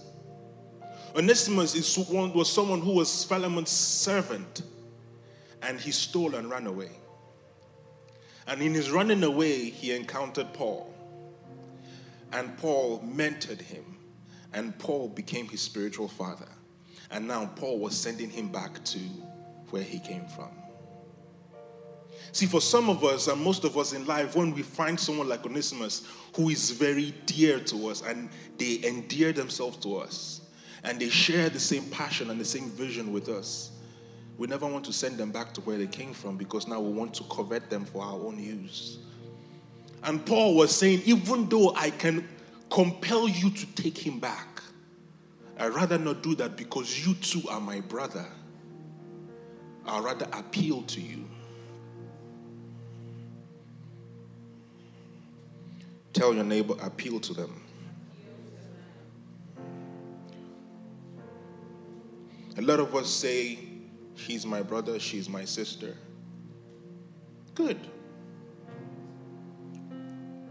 Onesimus 1.15 1.75
is 1.75 1.97
one, 2.09 2.33
was 2.33 2.51
someone 2.51 2.81
who 2.81 2.91
was 2.91 3.23
Philemon's 3.23 3.69
servant, 3.69 4.63
and 5.61 5.79
he 5.79 5.91
stole 5.91 6.35
and 6.35 6.49
ran 6.49 6.67
away. 6.67 6.91
And 8.47 8.61
in 8.61 8.73
his 8.73 8.91
running 8.91 9.23
away, 9.23 9.69
he 9.69 9.95
encountered 9.95 10.53
Paul. 10.53 10.93
And 12.33 12.57
Paul 12.57 12.99
mentored 12.99 13.61
him, 13.61 13.97
and 14.53 14.77
Paul 14.77 15.07
became 15.07 15.47
his 15.47 15.61
spiritual 15.61 16.09
father. 16.09 16.49
And 17.09 17.27
now 17.27 17.45
Paul 17.55 17.79
was 17.79 17.95
sending 17.95 18.29
him 18.29 18.49
back 18.49 18.83
to 18.83 18.99
where 19.69 19.83
he 19.83 19.99
came 19.99 20.25
from. 20.35 20.49
See, 22.33 22.45
for 22.45 22.59
some 22.59 22.89
of 22.89 23.05
us, 23.05 23.27
and 23.29 23.41
most 23.41 23.63
of 23.63 23.77
us 23.77 23.93
in 23.93 24.05
life, 24.05 24.35
when 24.35 24.53
we 24.53 24.63
find 24.63 24.99
someone 24.99 25.29
like 25.29 25.45
Onesimus 25.45 26.05
who 26.35 26.49
is 26.49 26.71
very 26.71 27.13
dear 27.25 27.61
to 27.61 27.87
us 27.87 28.01
and 28.01 28.29
they 28.57 28.81
endear 28.83 29.31
themselves 29.31 29.77
to 29.77 29.97
us 29.97 30.41
and 30.85 30.99
they 30.99 31.09
share 31.09 31.49
the 31.49 31.59
same 31.59 31.83
passion 31.85 32.29
and 32.29 32.39
the 32.39 32.45
same 32.45 32.69
vision 32.69 33.11
with 33.11 33.27
us, 33.27 33.71
we 34.37 34.47
never 34.47 34.67
want 34.67 34.85
to 34.85 34.93
send 34.93 35.17
them 35.17 35.31
back 35.31 35.53
to 35.55 35.61
where 35.61 35.77
they 35.77 35.87
came 35.87 36.13
from 36.13 36.37
because 36.37 36.67
now 36.67 36.79
we 36.79 36.91
want 36.91 37.13
to 37.15 37.23
covet 37.23 37.69
them 37.69 37.85
for 37.85 38.03
our 38.03 38.13
own 38.13 38.37
use. 38.37 38.99
And 40.03 40.23
Paul 40.23 40.55
was 40.55 40.75
saying, 40.75 41.01
even 41.05 41.49
though 41.49 41.73
I 41.75 41.89
can 41.89 42.27
compel 42.69 43.27
you 43.27 43.49
to 43.49 43.65
take 43.75 43.97
him 43.97 44.19
back, 44.19 44.61
I'd 45.57 45.73
rather 45.73 45.97
not 45.97 46.21
do 46.21 46.35
that 46.35 46.55
because 46.55 47.05
you 47.05 47.15
too 47.15 47.41
are 47.49 47.61
my 47.61 47.79
brother. 47.79 48.25
I'd 49.87 50.03
rather 50.03 50.27
appeal 50.33 50.83
to 50.83 51.01
you. 51.01 51.25
Tell 56.13 56.33
your 56.33 56.43
neighbor, 56.43 56.75
appeal 56.81 57.19
to 57.21 57.33
them. 57.33 57.64
A 62.57 62.61
lot 62.61 62.79
of 62.79 62.95
us 62.95 63.09
say, 63.09 63.59
He's 64.15 64.45
my 64.45 64.61
brother, 64.61 64.97
she's 64.97 65.27
my 65.27 65.43
sister. 65.43 65.97
Good. 67.53 67.77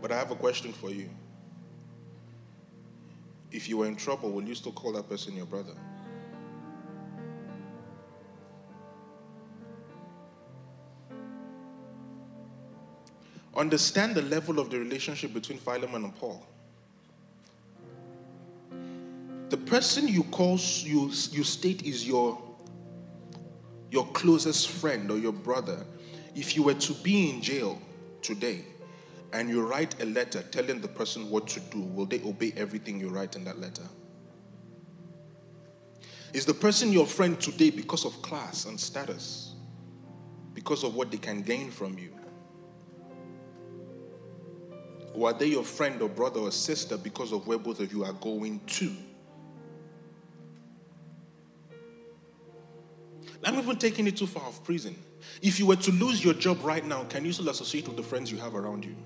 But 0.02 0.12
I 0.12 0.16
have 0.16 0.30
a 0.30 0.36
question 0.36 0.72
for 0.72 0.90
you. 0.90 1.08
If 3.50 3.68
you 3.68 3.78
were 3.78 3.86
in 3.86 3.96
trouble, 3.96 4.32
will 4.32 4.42
you 4.42 4.54
still 4.54 4.72
call 4.72 4.92
that 4.92 5.08
person 5.08 5.34
your 5.34 5.46
brother? 5.46 5.74
Understand 13.56 14.14
the 14.14 14.22
level 14.22 14.58
of 14.58 14.70
the 14.70 14.78
relationship 14.78 15.32
between 15.32 15.58
Philemon 15.58 16.04
and 16.04 16.16
Paul. 16.16 16.44
Person 19.74 20.06
you 20.06 20.22
call, 20.22 20.56
you, 20.82 21.10
you 21.32 21.42
state 21.42 21.82
is 21.82 22.06
your, 22.06 22.40
your 23.90 24.06
closest 24.12 24.70
friend 24.70 25.10
or 25.10 25.18
your 25.18 25.32
brother. 25.32 25.84
If 26.36 26.54
you 26.54 26.62
were 26.62 26.74
to 26.74 26.92
be 27.02 27.28
in 27.30 27.42
jail 27.42 27.82
today 28.22 28.64
and 29.32 29.48
you 29.48 29.66
write 29.66 30.00
a 30.00 30.04
letter 30.04 30.42
telling 30.42 30.80
the 30.80 30.86
person 30.86 31.28
what 31.28 31.48
to 31.48 31.58
do, 31.58 31.80
will 31.80 32.06
they 32.06 32.22
obey 32.22 32.52
everything 32.56 33.00
you 33.00 33.08
write 33.08 33.34
in 33.34 33.42
that 33.46 33.58
letter? 33.58 33.82
Is 36.32 36.46
the 36.46 36.54
person 36.54 36.92
your 36.92 37.06
friend 37.06 37.40
today 37.40 37.70
because 37.70 38.04
of 38.04 38.22
class 38.22 38.66
and 38.66 38.78
status? 38.78 39.56
Because 40.52 40.84
of 40.84 40.94
what 40.94 41.10
they 41.10 41.18
can 41.18 41.42
gain 41.42 41.72
from 41.72 41.98
you? 41.98 42.14
Or 45.14 45.30
are 45.30 45.34
they 45.34 45.46
your 45.46 45.64
friend 45.64 46.00
or 46.00 46.08
brother 46.08 46.38
or 46.38 46.52
sister 46.52 46.96
because 46.96 47.32
of 47.32 47.48
where 47.48 47.58
both 47.58 47.80
of 47.80 47.92
you 47.92 48.04
are 48.04 48.12
going 48.12 48.60
to? 48.66 48.92
I'm 53.44 53.58
even 53.58 53.76
taking 53.76 54.06
it 54.06 54.16
too 54.16 54.26
far 54.26 54.44
of 54.44 54.62
prison. 54.64 54.96
If 55.42 55.58
you 55.58 55.66
were 55.66 55.76
to 55.76 55.92
lose 55.92 56.24
your 56.24 56.34
job 56.34 56.58
right 56.62 56.84
now, 56.84 57.04
can 57.04 57.24
you 57.24 57.32
still 57.32 57.48
associate 57.48 57.86
with 57.86 57.96
the 57.96 58.02
friends 58.02 58.30
you 58.30 58.38
have 58.38 58.54
around 58.54 58.84
you? 58.84 58.96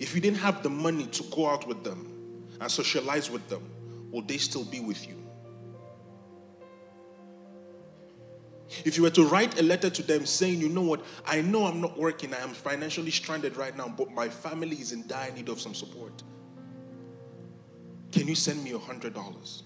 If 0.00 0.14
you 0.14 0.20
didn't 0.20 0.38
have 0.38 0.62
the 0.62 0.70
money 0.70 1.06
to 1.06 1.22
go 1.24 1.48
out 1.48 1.66
with 1.66 1.84
them 1.84 2.48
and 2.60 2.70
socialize 2.70 3.30
with 3.30 3.46
them, 3.48 3.62
will 4.10 4.22
they 4.22 4.38
still 4.38 4.64
be 4.64 4.80
with 4.80 5.06
you? 5.06 5.16
If 8.84 8.96
you 8.96 9.02
were 9.04 9.10
to 9.10 9.24
write 9.26 9.60
a 9.60 9.62
letter 9.62 9.90
to 9.90 10.02
them 10.02 10.26
saying, 10.26 10.60
you 10.60 10.68
know 10.68 10.82
what, 10.82 11.04
I 11.26 11.42
know 11.42 11.66
I'm 11.66 11.80
not 11.80 11.98
working, 11.98 12.34
I 12.34 12.38
am 12.38 12.50
financially 12.50 13.10
stranded 13.10 13.56
right 13.56 13.76
now, 13.76 13.88
but 13.88 14.10
my 14.10 14.28
family 14.28 14.76
is 14.76 14.92
in 14.92 15.06
dire 15.06 15.30
need 15.32 15.48
of 15.48 15.60
some 15.60 15.74
support. 15.74 16.22
Can 18.10 18.26
you 18.26 18.34
send 18.34 18.64
me 18.64 18.72
a 18.72 18.78
hundred 18.78 19.14
dollars? 19.14 19.64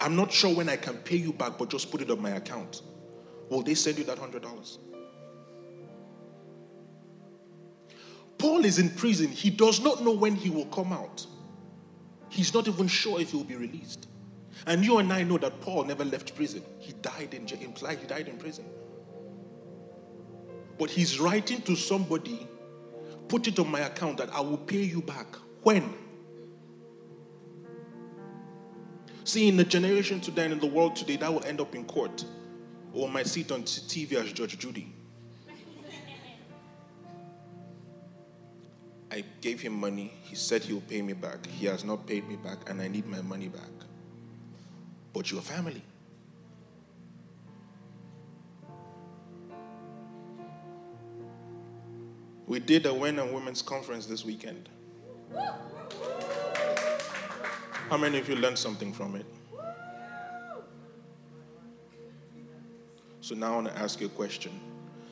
I'm 0.00 0.16
not 0.16 0.32
sure 0.32 0.54
when 0.54 0.68
I 0.68 0.76
can 0.76 0.96
pay 0.98 1.16
you 1.16 1.32
back, 1.32 1.58
but 1.58 1.70
just 1.70 1.90
put 1.90 2.00
it 2.00 2.10
on 2.10 2.20
my 2.20 2.30
account. 2.30 2.82
Will 3.48 3.62
they 3.62 3.74
send 3.74 3.98
you 3.98 4.04
that 4.04 4.18
hundred 4.18 4.42
dollars? 4.42 4.78
Paul 8.38 8.64
is 8.64 8.78
in 8.78 8.90
prison. 8.90 9.28
He 9.28 9.50
does 9.50 9.80
not 9.80 10.02
know 10.02 10.12
when 10.12 10.34
he 10.34 10.48
will 10.48 10.66
come 10.66 10.92
out. 10.92 11.26
He's 12.30 12.54
not 12.54 12.68
even 12.68 12.88
sure 12.88 13.20
if 13.20 13.32
he 13.32 13.36
will 13.36 13.44
be 13.44 13.56
released. 13.56 14.08
And 14.66 14.84
you 14.84 14.98
and 14.98 15.12
I 15.12 15.24
know 15.24 15.36
that 15.38 15.60
Paul 15.60 15.84
never 15.84 16.04
left 16.04 16.34
prison. 16.34 16.62
He 16.78 16.92
died 16.92 17.34
in 17.34 17.46
jail. 17.46 17.58
He 17.60 18.06
died 18.06 18.28
in 18.28 18.38
prison. 18.38 18.64
But 20.78 20.90
he's 20.90 21.20
writing 21.20 21.60
to 21.62 21.76
somebody, 21.76 22.48
put 23.28 23.46
it 23.46 23.58
on 23.58 23.70
my 23.70 23.80
account 23.80 24.16
that 24.18 24.30
I 24.32 24.40
will 24.40 24.56
pay 24.56 24.82
you 24.82 25.02
back. 25.02 25.26
When? 25.62 25.92
See, 29.30 29.46
in 29.46 29.56
the 29.56 29.64
generation 29.64 30.20
today 30.20 30.44
and 30.44 30.54
in 30.54 30.58
the 30.58 30.66
world 30.66 30.96
today, 30.96 31.16
that 31.16 31.32
will 31.32 31.44
end 31.44 31.60
up 31.60 31.74
in 31.76 31.84
court 31.84 32.24
or 32.92 33.08
might 33.08 33.28
sit 33.28 33.52
on 33.52 33.62
TV 33.62 34.14
as 34.14 34.32
Judge 34.32 34.58
Judy. 34.58 34.92
I 39.12 39.24
gave 39.40 39.60
him 39.60 39.74
money. 39.74 40.12
He 40.22 40.34
said 40.34 40.64
he'll 40.64 40.80
pay 40.80 41.00
me 41.02 41.12
back. 41.12 41.46
He 41.46 41.66
has 41.66 41.84
not 41.84 42.06
paid 42.06 42.28
me 42.28 42.36
back, 42.36 42.68
and 42.68 42.80
I 42.82 42.88
need 42.88 43.06
my 43.06 43.20
money 43.22 43.48
back 43.48 43.70
but 45.12 45.30
your 45.30 45.40
family. 45.40 45.82
We 52.46 52.58
did 52.58 52.86
a 52.86 52.94
men 52.94 53.18
and 53.18 53.32
women's 53.32 53.62
conference 53.62 54.06
this 54.06 54.24
weekend. 54.24 54.68
How 57.90 57.96
many 57.96 58.20
of 58.20 58.28
you 58.28 58.36
learned 58.36 58.56
something 58.56 58.92
from 58.92 59.16
it? 59.16 59.26
So 63.20 63.34
now 63.34 63.50
I 63.50 63.54
want 63.56 63.66
to 63.66 63.76
ask 63.76 64.00
you 64.00 64.06
a 64.06 64.10
question. 64.10 64.52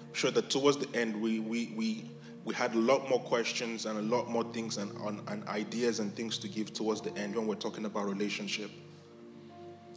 I'm 0.06 0.14
sure 0.14 0.30
that 0.30 0.48
towards 0.48 0.76
the 0.76 0.88
end 0.96 1.20
we 1.20 1.40
we 1.40 1.72
we 1.76 2.08
we 2.44 2.54
had 2.54 2.74
a 2.74 2.78
lot 2.78 3.10
more 3.10 3.18
questions 3.18 3.84
and 3.84 3.98
a 3.98 4.02
lot 4.02 4.30
more 4.30 4.44
things 4.52 4.76
and, 4.76 4.92
and 5.26 5.48
ideas 5.48 5.98
and 5.98 6.14
things 6.14 6.38
to 6.38 6.46
give 6.46 6.72
towards 6.72 7.00
the 7.00 7.12
end 7.18 7.34
when 7.34 7.48
we're 7.48 7.56
talking 7.56 7.84
about 7.84 8.06
relationship. 8.06 8.70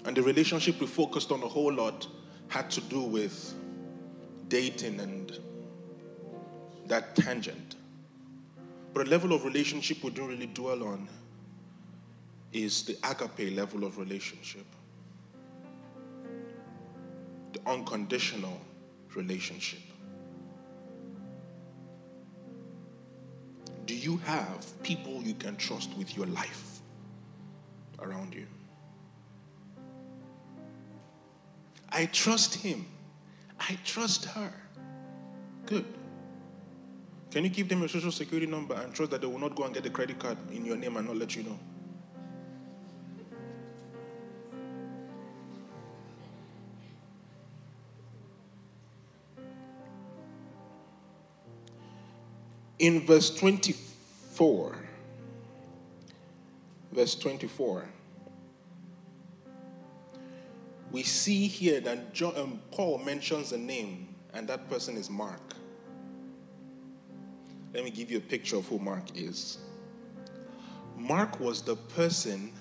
And 0.06 0.18
the 0.18 0.24
relationship 0.24 0.82
we 0.82 0.88
focused 0.88 1.32
on 1.32 1.44
a 1.44 1.48
whole 1.48 1.72
lot 1.72 2.08
had 2.48 2.72
to 2.72 2.82
do 2.82 3.02
with 3.02 3.54
dating 4.48 5.00
and 5.00 5.40
that 6.88 7.16
tangent. 7.16 7.76
But 8.92 9.06
a 9.06 9.10
level 9.12 9.34
of 9.34 9.46
relationship 9.46 10.04
we 10.04 10.10
don't 10.10 10.30
really 10.30 10.48
dwell 10.48 10.82
on 10.84 11.08
is 12.54 12.84
the 12.84 12.98
agape 13.04 13.56
level 13.56 13.84
of 13.84 13.98
relationship, 13.98 14.66
the 17.54 17.60
unconditional 17.66 18.60
relationship. 19.16 19.80
Do 23.86 23.96
you 23.96 24.18
have 24.18 24.84
people 24.84 25.22
you 25.22 25.34
can 25.34 25.56
trust 25.56 25.96
with 25.98 26.16
your 26.16 26.28
life 26.28 26.82
around 28.00 28.34
you? 28.34 28.48
I 31.90 32.06
trust 32.06 32.56
him. 32.56 32.86
I 33.60 33.78
trust 33.84 34.26
her. 34.26 34.54
Good. 35.66 35.86
Can 37.32 37.44
you 37.44 37.50
give 37.50 37.70
them 37.70 37.80
your 37.80 37.90
social 37.90 38.12
security 38.12 38.48
number 38.48 38.76
and 38.76 38.94
trust 38.94 39.12
that 39.12 39.22
they 39.22 39.28
will 39.28 39.40
not 39.40 39.56
go 39.56 39.64
and 39.64 39.74
get 39.74 39.84
the 39.84 39.90
credit 39.90 40.20
card 40.20 40.38
in 40.52 40.66
your 40.66 40.78
name 40.78 40.98
and 40.98 41.08
not 41.08 41.18
let 41.18 41.36
you 41.36 41.44
know? 41.44 41.60
In 52.82 53.06
verse 53.06 53.30
24, 53.36 54.76
verse 56.92 57.14
24, 57.14 57.88
we 60.92 61.04
see 61.04 61.46
here 61.46 61.80
that 61.80 62.12
John, 62.12 62.34
um, 62.36 62.60
Paul 62.72 62.98
mentions 62.98 63.52
a 63.52 63.58
name, 63.60 64.16
and 64.34 64.48
that 64.48 64.68
person 64.68 64.98
is 64.98 65.12
Mark. 65.12 65.54
Let 67.72 67.84
me 67.84 67.92
give 67.92 68.10
you 68.10 68.18
a 68.18 68.22
picture 68.22 68.56
of 68.56 68.66
who 68.66 68.80
Mark 68.80 69.16
is. 69.16 69.60
Mark 70.98 71.40
was 71.40 71.62
the 71.62 71.76
person 71.76 72.52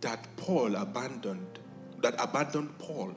that 0.00 0.28
Paul 0.36 0.76
abandoned, 0.76 1.58
that 2.02 2.14
abandoned 2.20 2.78
Paul. 2.78 3.16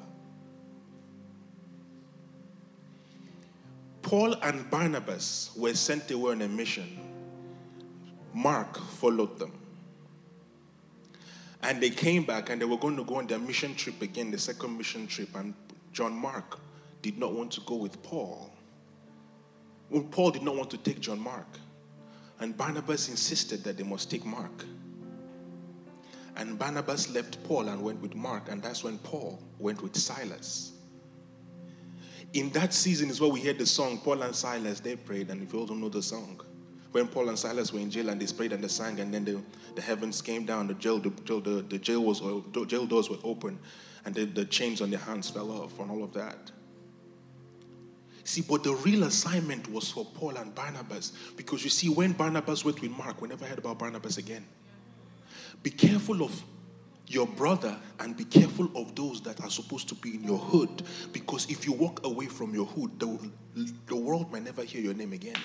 Paul 4.10 4.34
and 4.42 4.68
Barnabas 4.72 5.52
were 5.56 5.76
sent 5.76 6.10
away 6.10 6.32
on 6.32 6.42
a 6.42 6.48
mission. 6.48 6.98
Mark 8.34 8.76
followed 8.76 9.38
them. 9.38 9.52
And 11.62 11.80
they 11.80 11.92
came 11.92 12.24
back 12.24 12.50
and 12.50 12.60
they 12.60 12.66
were 12.66 12.78
going 12.78 12.98
to 12.98 13.04
go 13.04 13.18
on 13.18 13.28
their 13.28 13.38
mission 13.38 13.76
trip 13.76 14.02
again, 14.02 14.32
the 14.32 14.40
second 14.40 14.76
mission 14.76 15.06
trip. 15.06 15.36
And 15.36 15.54
John 15.94 16.14
Mark 16.14 16.60
did 17.04 17.20
not 17.20 17.34
want 17.34 17.52
to 17.52 17.62
go 17.62 17.76
with 17.76 18.02
Paul. 18.02 18.52
Well, 19.92 20.08
Paul 20.10 20.32
did 20.32 20.42
not 20.42 20.56
want 20.56 20.72
to 20.72 20.78
take 20.78 21.00
John 21.02 21.20
Mark. 21.20 21.60
And 22.40 22.58
Barnabas 22.58 23.10
insisted 23.10 23.64
that 23.64 23.78
they 23.78 23.84
must 23.84 24.10
take 24.10 24.26
Mark. 24.26 24.66
And 26.36 26.58
Barnabas 26.58 27.12
left 27.12 27.44
Paul 27.44 27.70
and 27.70 27.84
went 27.84 28.02
with 28.02 28.16
Mark, 28.16 28.50
and 28.50 28.64
that's 28.64 28.84
when 28.84 28.98
Paul 28.98 29.40
went 29.60 29.84
with 29.84 29.96
Silas. 29.96 30.72
In 32.34 32.50
that 32.52 32.74
season 32.74 33.10
is 33.10 33.20
where 33.20 33.30
we 33.30 33.42
heard 33.42 33.58
the 33.58 33.66
song, 33.66 34.00
Paul 34.00 34.22
and 34.22 34.36
Silas, 34.36 34.80
they 34.80 34.96
prayed, 34.96 35.30
and 35.30 35.42
if 35.42 35.52
you 35.52 35.60
all 35.60 35.66
don't 35.66 35.82
know 35.82 35.90
the 35.90 36.04
song, 36.04 36.40
when 36.92 37.08
Paul 37.08 37.30
and 37.30 37.38
Silas 37.38 37.74
were 37.74 37.80
in 37.80 37.90
jail 37.90 38.10
and 38.10 38.22
they 38.22 38.32
prayed 38.32 38.54
and 38.54 38.64
they 38.64 38.68
sang, 38.68 39.00
and 39.00 39.14
then 39.14 39.26
the, 39.26 39.42
the 39.76 39.82
heavens 39.82 40.22
came 40.22 40.46
down, 40.46 40.68
the 40.68 40.74
jail, 40.76 41.00
the, 41.00 41.10
the, 41.10 41.66
the 41.68 41.78
jail, 41.78 42.04
was, 42.04 42.22
jail 42.68 42.86
doors 42.86 43.10
were 43.10 43.18
open, 43.24 43.60
and 44.06 44.14
the, 44.14 44.26
the 44.26 44.46
chains 44.46 44.82
on 44.82 44.90
their 44.90 45.00
hands 45.00 45.30
fell 45.30 45.52
off, 45.52 45.80
and 45.80 45.90
all 45.90 46.04
of 46.04 46.14
that. 46.14 46.52
See, 48.24 48.42
but 48.42 48.64
the 48.64 48.76
real 48.76 49.06
assignment 49.06 49.68
was 49.72 49.90
for 49.90 50.06
Paul 50.06 50.38
and 50.38 50.54
Barnabas. 50.54 51.14
Because 51.36 51.64
you 51.64 51.72
see, 51.72 51.90
when 51.90 52.12
Barnabas 52.12 52.64
went 52.64 52.80
with 52.80 52.92
Mark, 52.92 53.20
we 53.24 53.28
never 53.28 53.44
heard 53.44 53.58
about 53.58 53.80
Barnabas 53.80 54.20
again. 54.20 54.46
Be 55.64 55.72
careful 55.72 56.22
of 56.22 56.44
your 57.10 57.26
brother 57.26 57.76
and 58.00 58.16
be 58.16 58.24
careful 58.24 58.70
of 58.76 58.96
those 58.96 59.20
that 59.22 59.42
are 59.42 59.50
supposed 59.50 59.90
to 59.90 59.96
be 59.96 60.14
in 60.16 60.24
your 60.24 60.38
hood. 60.38 60.84
Because 61.12 61.50
if 61.50 61.66
you 61.66 61.74
walk 61.74 62.06
away 62.06 62.28
from 62.28 62.54
your 62.54 62.68
hood, 62.68 63.00
the, 63.00 63.32
the 63.88 63.96
world 63.96 64.32
may 64.32 64.40
never 64.40 64.64
hear 64.64 64.80
your 64.80 64.94
name 64.94 65.12
again. 65.12 65.36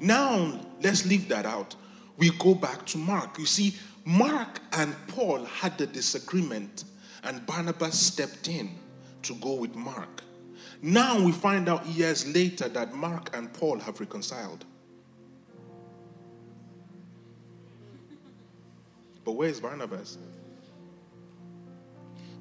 Now, 0.00 0.60
let's 0.82 1.04
leave 1.06 1.28
that 1.28 1.44
out. 1.44 1.76
We 2.16 2.30
go 2.38 2.54
back 2.54 2.86
to 2.86 2.98
Mark. 2.98 3.38
You 3.38 3.46
see, 3.46 3.76
Mark 4.04 4.60
and 4.72 4.94
Paul 5.08 5.44
had 5.44 5.78
a 5.80 5.86
disagreement 5.86 6.84
and 7.22 7.44
Barnabas 7.44 7.98
stepped 7.98 8.48
in 8.48 8.70
to 9.22 9.34
go 9.34 9.54
with 9.54 9.74
Mark. 9.74 10.22
Now 10.80 11.22
we 11.22 11.32
find 11.32 11.68
out 11.68 11.84
years 11.86 12.26
later 12.32 12.68
that 12.68 12.94
Mark 12.94 13.36
and 13.36 13.52
Paul 13.52 13.78
have 13.80 14.00
reconciled. 14.00 14.64
But 19.26 19.32
where 19.32 19.48
is 19.48 19.58
Barnabas? 19.58 20.18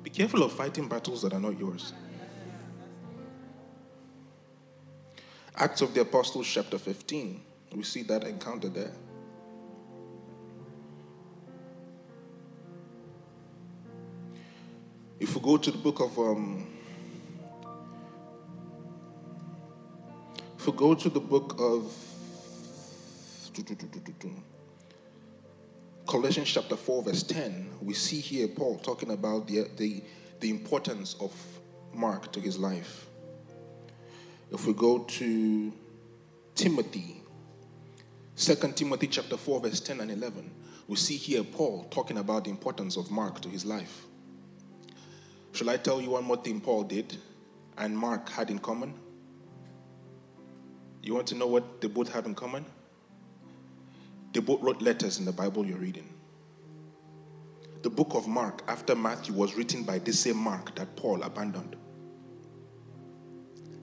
Be 0.04 0.12
careful 0.12 0.44
of 0.44 0.52
fighting 0.52 0.88
battles 0.88 1.24
that 1.24 1.34
are 1.34 1.40
not 1.40 1.58
yours. 1.58 1.94
Acts 5.58 5.82
of 5.82 5.96
the 5.96 6.02
Apostles, 6.02 6.46
chapter 6.46 6.78
15. 6.78 7.42
We 7.76 7.82
see 7.82 8.04
that 8.04 8.24
encounter 8.24 8.70
there. 8.70 8.92
If 15.20 15.34
we 15.34 15.42
go 15.42 15.58
to 15.58 15.72
the 15.72 15.78
book 15.80 16.02
of, 16.02 16.20
um, 16.20 16.68
if 20.60 20.68
we 20.68 20.74
go 20.74 20.94
to 20.94 21.10
the 21.10 21.20
book 21.20 21.56
of 21.58 21.92
Colossians 26.08 26.50
chapter 26.50 26.76
4, 26.76 27.04
verse 27.04 27.24
10, 27.24 27.72
we 27.82 27.96
see 27.96 28.20
here 28.20 28.48
Paul 28.48 28.78
talking 28.78 29.10
about 29.10 29.48
the, 29.48 29.68
the, 29.76 30.04
the 30.40 30.52
importance 30.52 31.16
of 31.20 31.34
Mark 31.94 32.32
to 32.34 32.40
his 32.40 32.60
life. 32.60 33.08
If 34.52 34.68
we 34.68 34.74
go 34.74 35.00
to 35.00 35.74
Timothy, 36.54 37.24
2 38.38 38.56
Timothy 38.76 39.08
chapter 39.08 39.36
4, 39.36 39.62
verse 39.62 39.80
10 39.80 40.02
and 40.02 40.12
11, 40.12 40.52
we 40.88 40.96
see 40.96 41.18
here 41.18 41.44
Paul 41.44 41.86
talking 41.86 42.20
about 42.20 42.44
the 42.44 42.52
importance 42.52 42.98
of 42.98 43.10
Mark 43.10 43.42
to 43.42 43.50
his 43.50 43.66
life. 43.66 44.06
Shall 45.54 45.72
I 45.72 45.78
tell 45.78 46.00
you 46.00 46.12
one 46.12 46.26
more 46.26 46.38
thing 46.38 46.62
Paul 46.62 46.84
did 46.84 47.18
and 47.78 47.98
Mark 47.98 48.30
had 48.30 48.52
in 48.52 48.60
common? 48.60 48.94
You 51.02 51.16
want 51.16 51.28
to 51.28 51.36
know 51.36 51.48
what 51.48 51.82
they 51.82 51.88
both 51.88 52.14
have 52.14 52.28
in 52.28 52.36
common? 52.36 52.66
They 54.36 54.42
both 54.42 54.62
wrote 54.62 54.82
letters 54.82 55.18
in 55.18 55.24
the 55.24 55.32
Bible 55.32 55.66
you're 55.66 55.78
reading. 55.78 56.10
The 57.84 57.90
book 57.90 58.16
of 58.16 58.28
Mark, 58.28 58.64
after 58.68 58.94
Matthew, 58.94 59.34
was 59.34 59.56
written 59.56 59.84
by 59.84 60.00
the 60.00 60.12
same 60.12 60.36
Mark 60.36 60.76
that 60.76 60.94
Paul 60.98 61.24
abandoned. 61.24 61.78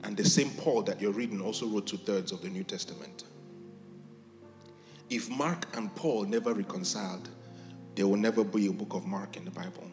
And 0.04 0.14
the 0.14 0.26
same 0.26 0.50
Paul 0.50 0.82
that 0.82 1.00
you're 1.00 1.12
reading 1.12 1.40
also 1.40 1.66
wrote 1.66 1.86
two 1.86 1.96
thirds 1.96 2.32
of 2.32 2.42
the 2.42 2.50
New 2.50 2.64
Testament. 2.64 3.24
If 5.08 5.30
Mark 5.30 5.74
and 5.74 5.94
Paul 5.96 6.24
never 6.24 6.52
reconciled, 6.52 7.30
there 7.94 8.06
will 8.06 8.18
never 8.18 8.44
be 8.44 8.66
a 8.66 8.72
book 8.72 8.92
of 8.92 9.06
Mark 9.06 9.38
in 9.38 9.46
the 9.46 9.50
Bible. 9.50 9.90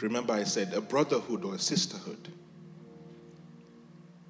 Remember, 0.00 0.32
I 0.32 0.44
said 0.44 0.72
a 0.72 0.80
brotherhood 0.80 1.44
or 1.44 1.56
a 1.56 1.58
sisterhood 1.58 2.32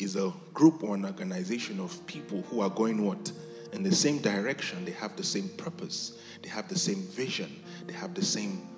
is 0.03 0.17
a 0.17 0.33
group 0.53 0.83
or 0.83 0.95
an 0.95 1.05
organization 1.05 1.81
of 1.81 2.07
people 2.07 2.43
who 2.51 2.61
are 2.61 2.71
going 2.71 3.05
what? 3.05 3.33
In 3.73 3.83
the 3.83 3.95
same 3.95 4.19
direction. 4.19 4.85
They 4.85 4.93
have 4.93 5.17
the 5.17 5.25
same 5.25 5.49
purpose, 5.51 6.19
they 6.43 6.49
have 6.49 6.69
the 6.69 6.79
same 6.79 7.03
vision, 7.03 7.63
they 7.87 7.95
have 7.95 8.15
the 8.15 8.25
same 8.25 8.69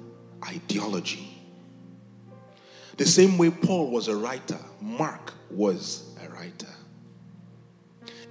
ideology. 0.47 1.31
The 2.97 3.07
same 3.07 3.39
way 3.39 3.51
Paul 3.51 3.91
was 3.91 4.09
a 4.09 4.15
writer, 4.15 4.59
Mark 4.81 5.33
was 5.51 6.15
a 6.25 6.29
writer. 6.31 6.69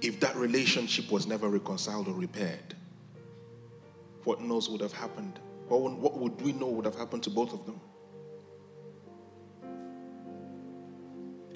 If 0.00 0.20
that 0.20 0.36
relationship 0.36 1.10
was 1.10 1.26
never 1.26 1.48
reconciled 1.48 2.08
or 2.08 2.14
repaired, 2.14 2.74
what 4.24 4.40
knows 4.40 4.70
would 4.70 4.80
have 4.80 4.92
happened? 4.92 5.38
What 5.68 5.82
would, 5.82 5.94
what 5.94 6.18
would 6.18 6.40
we 6.40 6.52
know 6.52 6.68
would 6.68 6.84
have 6.84 6.94
happened 6.94 7.22
to 7.24 7.30
both 7.30 7.52
of 7.52 7.66
them? 7.66 7.80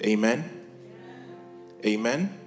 Amen. 0.03 0.58
Amen. 1.85 2.37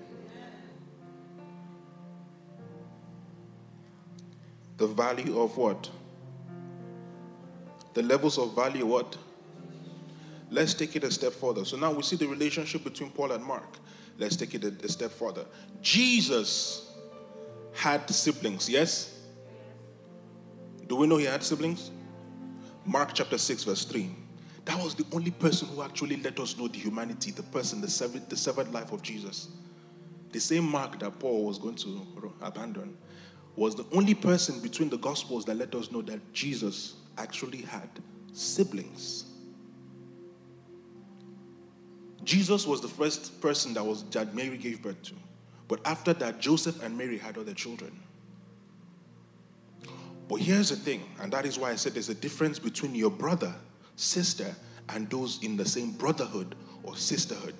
The 4.77 4.87
value 4.87 5.41
of 5.41 5.57
what? 5.57 5.89
The 7.95 8.03
levels 8.03 8.39
of 8.39 8.55
value, 8.55 8.87
what? 8.87 9.17
Let's 10.51 10.75
take 10.75 10.97
it 10.97 11.05
a 11.05 11.11
step 11.11 11.33
further. 11.33 11.65
So 11.65 11.77
now 11.77 11.93
we 11.93 12.03
see 12.03 12.17
the 12.17 12.27
relationship 12.27 12.85
between 12.85 13.11
Paul 13.11 13.33
and 13.33 13.45
Mark. 13.45 13.79
Let's 14.19 14.37
take 14.37 14.55
it 14.55 14.65
a, 14.65 14.75
a 14.85 14.89
step 14.89 15.11
further. 15.13 15.47
Jesus 15.81 16.91
had 17.73 18.09
siblings, 18.11 18.69
yes? 18.69 19.19
Do 20.87 20.97
we 20.97 21.07
know 21.07 21.17
he 21.17 21.25
had 21.25 21.43
siblings? 21.43 21.91
Mark 22.85 23.15
chapter 23.15 23.39
6, 23.39 23.65
verse 23.65 23.85
3. 23.85 24.11
That 24.65 24.83
was 24.83 24.95
the 24.95 25.05
only 25.13 25.33
person 25.33 25.69
who 25.69 25.83
actually 25.83 26.17
let 26.17 26.39
us 26.39 26.57
know 26.57 26.69
the 26.69 26.79
humanity, 26.79 27.33
the 27.33 27.43
person, 27.43 27.81
the 27.81 27.91
severed, 27.91 28.29
the 28.31 28.37
severed 28.37 28.73
life 28.73 28.93
of 28.93 29.03
Jesus. 29.03 29.49
The 30.31 30.41
same 30.41 30.65
Mark 30.65 30.99
that 31.01 31.19
Paul 31.19 31.45
was 31.45 31.59
going 31.59 31.75
to 31.77 32.33
abandon 32.41 32.97
was 33.57 33.75
the 33.75 33.85
only 33.93 34.15
person 34.15 34.61
between 34.61 34.89
the 34.89 34.97
Gospels 34.97 35.45
that 35.45 35.57
let 35.57 35.75
us 35.75 35.91
know 35.91 36.01
that 36.03 36.33
Jesus 36.33 36.95
actually 37.19 37.63
had 37.63 37.89
siblings. 38.33 39.27
Jesus 42.25 42.67
was 42.67 42.81
the 42.81 42.89
first 42.89 43.41
person 43.41 43.75
that 43.75 43.85
was 43.85 44.05
that 44.11 44.35
Mary 44.35 44.57
gave 44.57 44.81
birth 44.81 45.03
to. 45.03 45.15
But 45.69 45.81
after 45.85 46.13
that, 46.15 46.41
Joseph 46.41 46.83
and 46.83 46.97
Mary 46.97 47.19
had 47.19 47.37
other 47.37 47.53
children. 47.53 47.99
But 50.29 50.37
here's 50.37 50.71
the 50.71 50.77
thing, 50.77 51.03
and 51.21 51.33
that 51.33 51.45
is 51.45 51.59
why 51.59 51.71
I 51.73 51.77
said 51.77 51.95
there's 51.95 52.09
a 52.09 52.15
difference 52.15 52.59
between 52.59 52.95
your 52.95 53.11
brother, 53.11 53.55
sister, 53.97 54.55
and 54.89 55.09
those 55.11 55.43
in 55.43 55.57
the 55.57 55.65
same 55.65 55.93
brotherhood 55.93 56.55
or 56.83 56.97
sisterhood. 56.97 57.55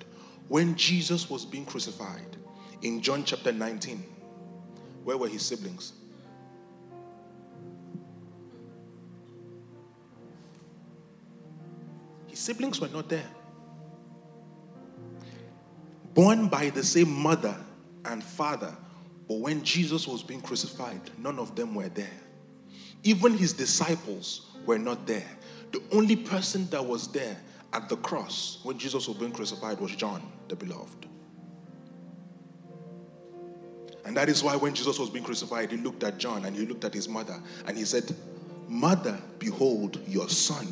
When 0.47 0.75
Jesus 0.75 1.29
was 1.29 1.45
being 1.45 1.65
crucified 1.65 2.37
in 2.81 3.01
John 3.01 3.23
chapter 3.23 3.51
19, 3.51 4.03
where 5.03 5.17
were 5.17 5.27
his 5.27 5.43
siblings? 5.43 5.93
His 12.27 12.39
siblings 12.39 12.81
were 12.81 12.89
not 12.89 13.09
there. 13.09 13.29
Born 16.13 16.47
by 16.47 16.69
the 16.69 16.83
same 16.83 17.11
mother 17.11 17.55
and 18.05 18.23
father, 18.23 18.75
but 19.27 19.39
when 19.39 19.63
Jesus 19.63 20.07
was 20.07 20.21
being 20.21 20.41
crucified, 20.41 21.01
none 21.17 21.39
of 21.39 21.55
them 21.55 21.73
were 21.73 21.89
there. 21.89 22.19
Even 23.03 23.37
his 23.37 23.53
disciples 23.53 24.51
were 24.65 24.77
not 24.77 25.05
there. 25.07 25.29
The 25.73 25.81
only 25.91 26.15
person 26.15 26.69
that 26.69 26.85
was 26.85 27.11
there 27.11 27.35
at 27.73 27.89
the 27.89 27.97
cross 27.97 28.59
when 28.63 28.77
Jesus 28.77 29.07
was 29.07 29.17
being 29.17 29.31
crucified 29.31 29.79
was 29.79 29.95
John, 29.95 30.21
the 30.47 30.55
beloved. 30.55 31.07
And 34.05 34.15
that 34.15 34.29
is 34.29 34.43
why 34.43 34.55
when 34.55 34.75
Jesus 34.75 34.99
was 34.99 35.09
being 35.09 35.25
crucified, 35.25 35.71
he 35.71 35.77
looked 35.77 36.03
at 36.03 36.19
John 36.19 36.45
and 36.45 36.55
he 36.55 36.67
looked 36.67 36.85
at 36.85 36.93
his 36.93 37.09
mother 37.09 37.41
and 37.65 37.75
he 37.75 37.85
said, 37.85 38.15
Mother, 38.67 39.19
behold 39.39 39.99
your 40.07 40.29
son. 40.29 40.67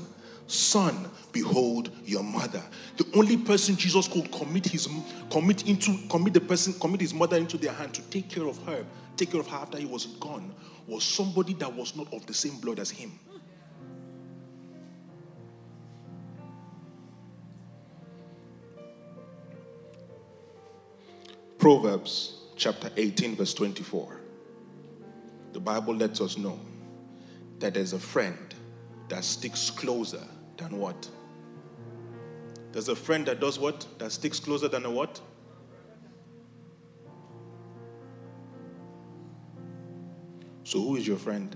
Son, 0.46 1.10
behold 1.32 1.90
your 2.06 2.24
mother. 2.24 2.62
The 2.98 3.08
only 3.16 3.38
person 3.38 3.78
Jesus 3.78 4.08
could 4.08 4.32
commit 4.32 4.68
his 4.68 4.88
commit 5.32 5.68
into 5.68 5.98
commit 6.10 6.34
the 6.34 6.42
person 6.42 6.74
commit 6.74 7.02
his 7.02 7.14
mother 7.14 7.38
into 7.38 7.58
their 7.58 7.72
hand 7.72 7.94
to 7.96 8.02
take 8.04 8.30
care 8.30 8.46
of 8.46 8.62
her, 8.66 8.86
take 9.16 9.32
care 9.32 9.40
of 9.40 9.48
her 9.48 9.58
after 9.58 9.80
he 9.80 9.86
was 9.86 10.06
gone, 10.20 10.54
was 10.88 11.04
somebody 11.04 11.54
that 11.56 11.74
was 11.74 11.96
not 11.96 12.14
of 12.14 12.26
the 12.28 12.34
same 12.34 12.60
blood 12.60 12.80
as 12.80 12.92
him. 12.92 13.18
Proverbs 21.62 22.40
chapter 22.56 22.90
18, 22.98 23.36
verse 23.36 23.54
24. 23.54 24.20
The 25.54 25.60
Bible 25.60 25.94
lets 25.94 26.20
us 26.20 26.36
know 26.36 26.60
that 27.60 27.76
there's 27.76 27.94
a 27.94 28.00
friend 28.00 28.56
that 29.10 29.24
sticks 29.24 29.70
closer 29.70 30.24
than 30.58 30.80
what? 30.80 31.08
There's 32.72 32.90
a 32.90 32.96
friend 32.96 33.28
that 33.28 33.40
does 33.40 33.60
what? 33.60 33.86
That 34.00 34.12
sticks 34.12 34.40
closer 34.40 34.70
than 34.70 34.86
a 34.86 34.90
what? 34.90 35.22
So, 40.64 40.80
who 40.82 40.96
is 40.96 41.08
your 41.08 41.18
friend? 41.18 41.56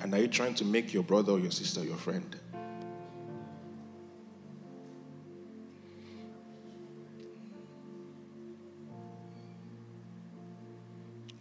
And 0.00 0.12
are 0.12 0.20
you 0.20 0.28
trying 0.28 0.54
to 0.56 0.66
make 0.66 0.92
your 0.92 1.02
brother 1.02 1.32
or 1.32 1.38
your 1.38 1.50
sister 1.50 1.82
your 1.82 1.96
friend? 1.96 2.36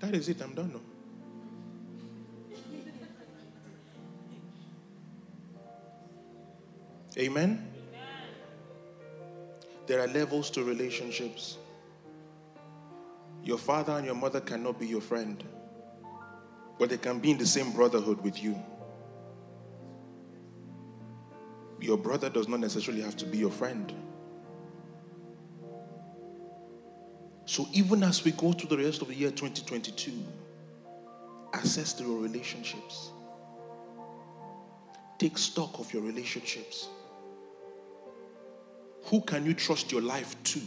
That 0.07 0.15
is 0.15 0.29
it, 0.29 0.41
I'm 0.41 0.53
done. 0.53 0.71
No? 0.71 0.79
Amen? 7.17 7.67
There 9.85 9.99
are 9.99 10.07
levels 10.07 10.49
to 10.51 10.63
relationships. 10.63 11.57
Your 13.43 13.57
father 13.57 13.97
and 13.97 14.05
your 14.05 14.15
mother 14.15 14.39
cannot 14.39 14.79
be 14.79 14.87
your 14.87 15.01
friend, 15.01 15.43
but 16.79 16.89
they 16.89 16.97
can 16.97 17.19
be 17.19 17.31
in 17.31 17.37
the 17.37 17.45
same 17.45 17.73
brotherhood 17.73 18.23
with 18.23 18.41
you. 18.41 18.57
Your 21.81 21.97
brother 21.97 22.29
does 22.29 22.47
not 22.47 22.61
necessarily 22.61 23.03
have 23.03 23.17
to 23.17 23.25
be 23.25 23.39
your 23.39 23.51
friend. 23.51 23.93
So 27.57 27.67
even 27.73 28.03
as 28.03 28.23
we 28.23 28.33
go 28.33 28.51
through 28.53 28.77
the 28.77 28.83
rest 28.83 29.01
of 29.01 29.07
the 29.07 29.15
year 29.15 29.31
2022, 29.31 30.11
assess 31.55 31.99
your 31.99 32.19
relationships. 32.19 33.09
Take 35.17 35.39
stock 35.39 35.79
of 35.79 35.91
your 35.91 36.03
relationships. 36.03 36.87
Who 39.05 39.21
can 39.21 39.43
you 39.43 39.55
trust 39.55 39.91
your 39.91 40.03
life 40.03 40.35
to? 40.43 40.61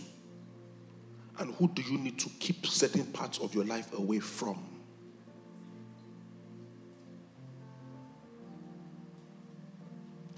And 1.39 1.55
who 1.55 1.69
do 1.69 1.81
you 1.81 1.97
need 1.97 2.19
to 2.19 2.31
keep 2.41 2.67
certain 2.67 3.07
parts 3.13 3.39
of 3.39 3.55
your 3.55 3.67
life 3.67 3.97
away 3.97 4.19
from? 4.19 4.59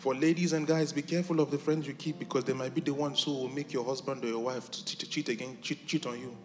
For 0.03 0.17
ladies 0.17 0.53
and 0.53 0.67
guys, 0.67 0.93
be 0.93 1.01
careful 1.01 1.39
of 1.39 1.53
the 1.53 1.59
friends 1.59 1.87
you 1.87 1.95
keep 1.95 2.19
because 2.19 2.43
they 2.43 2.53
might 2.53 2.75
be 2.75 2.81
the 2.81 2.93
ones 2.93 3.23
who 3.23 3.31
will 3.35 3.49
make 3.49 3.73
your 3.73 3.85
husband 3.85 4.25
or 4.25 4.27
your 4.27 4.41
wife 4.41 4.69
to 4.69 4.85
cheat, 4.85 5.09
cheat 5.09 5.29
again, 5.29 5.59
cheat, 5.63 5.87
cheat 5.87 6.05
on 6.07 6.19
you. 6.19 6.37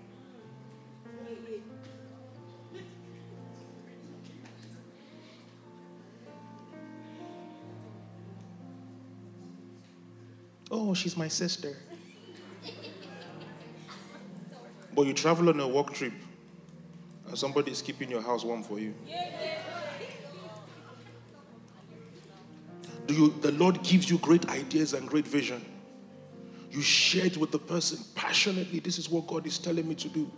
Oh, 10.70 10.94
she's 10.94 11.18
my 11.18 11.28
sister. 11.28 11.76
but 14.94 15.08
you 15.08 15.14
travel 15.16 15.50
on 15.50 15.60
a 15.60 15.68
work 15.68 15.96
trip 15.96 16.14
and 17.28 17.36
somebody 17.36 17.72
is 17.72 17.82
keeping 17.82 18.12
your 18.12 18.22
house 18.22 18.44
warm 18.44 18.62
for 18.62 18.78
you. 18.78 18.94
Do 19.08 19.12
you 23.10 23.34
the 23.42 23.52
Lord 23.54 23.84
gives 23.84 24.10
you 24.10 24.18
great 24.18 24.50
ideas 24.50 24.94
and 24.94 25.08
great 25.08 25.28
vision. 25.28 25.64
You 26.72 26.82
share 26.82 27.26
it 27.26 27.38
with 27.38 27.52
the 27.52 27.60
person 27.60 28.00
passionately. 28.16 28.80
This 28.80 28.98
is 28.98 29.10
what 29.10 29.28
God 29.28 29.48
is 29.48 29.58
telling 29.58 29.88
me 29.88 29.96
to 29.96 30.10
do. 30.10 30.30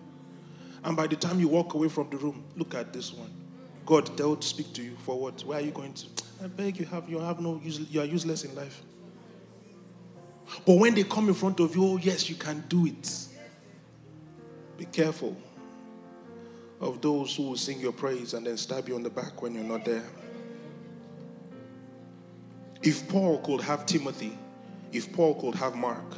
And 0.83 0.95
by 0.95 1.07
the 1.07 1.15
time 1.15 1.39
you 1.39 1.47
walk 1.47 1.73
away 1.73 1.89
from 1.89 2.09
the 2.09 2.17
room, 2.17 2.43
look 2.55 2.75
at 2.75 2.93
this 2.93 3.13
one. 3.13 3.31
God, 3.85 4.15
they'll 4.17 4.39
speak 4.41 4.71
to 4.73 4.83
you 4.83 4.95
for 5.03 5.19
what? 5.19 5.41
Where 5.43 5.57
are 5.57 5.61
you 5.61 5.71
going 5.71 5.93
to? 5.93 6.05
I 6.43 6.47
beg 6.47 6.79
you 6.79 6.85
have 6.85 7.09
you 7.09 7.19
have 7.19 7.39
no 7.39 7.59
use, 7.63 7.79
you 7.79 7.99
are 8.01 8.05
useless 8.05 8.43
in 8.45 8.55
life. 8.55 8.81
But 10.65 10.77
when 10.77 10.95
they 10.95 11.03
come 11.03 11.27
in 11.27 11.33
front 11.33 11.59
of 11.59 11.75
you, 11.75 11.83
oh 11.85 11.97
yes, 11.97 12.29
you 12.29 12.35
can 12.35 12.63
do 12.69 12.85
it. 12.85 13.27
Be 14.77 14.85
careful 14.85 15.35
of 16.79 17.01
those 17.01 17.35
who 17.35 17.43
will 17.43 17.57
sing 17.57 17.79
your 17.79 17.91
praise 17.91 18.33
and 18.33 18.45
then 18.45 18.57
stab 18.57 18.87
you 18.87 18.95
on 18.95 19.03
the 19.03 19.09
back 19.09 19.41
when 19.41 19.53
you're 19.53 19.63
not 19.63 19.83
there. 19.83 20.03
If 22.81 23.07
Paul 23.09 23.39
could 23.39 23.61
have 23.61 23.85
Timothy, 23.85 24.37
if 24.91 25.11
Paul 25.11 25.35
could 25.35 25.55
have 25.55 25.75
Mark, 25.75 26.15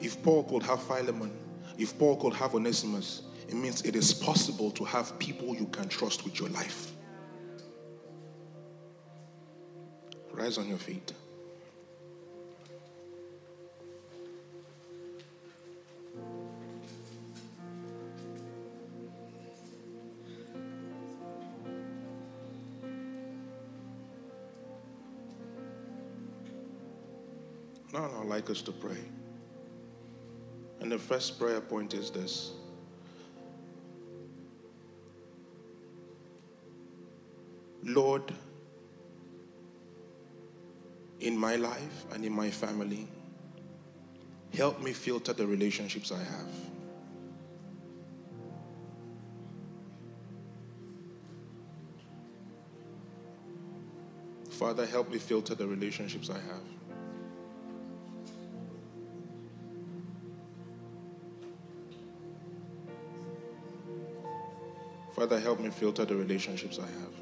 if 0.00 0.22
Paul 0.22 0.44
could 0.44 0.62
have 0.62 0.82
Philemon, 0.82 1.32
if 1.76 1.98
Paul 1.98 2.16
could 2.16 2.34
have 2.34 2.54
Onesimus, 2.54 3.22
it 3.48 3.54
means 3.54 3.82
it 3.82 3.96
is 3.96 4.12
possible 4.12 4.70
to 4.72 4.84
have 4.84 5.18
people 5.18 5.56
you 5.56 5.66
can 5.66 5.88
trust 5.88 6.24
with 6.24 6.38
your 6.38 6.48
life. 6.50 6.92
Rise 10.32 10.58
on 10.58 10.68
your 10.68 10.78
feet. 10.78 11.12
Like 28.48 28.56
us 28.56 28.62
to 28.62 28.72
pray. 28.72 28.96
And 30.80 30.90
the 30.90 30.98
first 30.98 31.38
prayer 31.38 31.60
point 31.60 31.94
is 31.94 32.10
this 32.10 32.52
Lord, 37.82 38.22
in 41.20 41.36
my 41.36 41.56
life 41.56 42.06
and 42.12 42.24
in 42.24 42.32
my 42.32 42.50
family, 42.50 43.08
help 44.54 44.80
me 44.82 44.92
filter 44.92 45.32
the 45.32 45.46
relationships 45.46 46.12
I 46.12 46.18
have. 46.18 46.52
Father, 54.50 54.86
help 54.86 55.10
me 55.10 55.18
filter 55.18 55.54
the 55.54 55.66
relationships 55.66 56.30
I 56.30 56.34
have. 56.34 56.77
Father, 65.18 65.40
help 65.40 65.58
me 65.58 65.68
filter 65.68 66.04
the 66.04 66.14
relationships 66.14 66.78
I 66.78 66.82
have. 66.82 67.12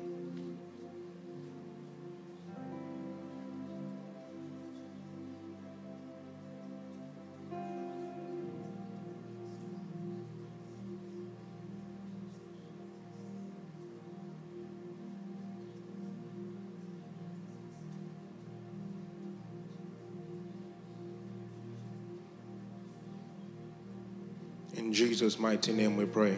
In 24.74 24.92
Jesus' 24.92 25.38
mighty 25.38 25.72
name 25.72 25.96
we 25.96 26.04
pray. 26.04 26.36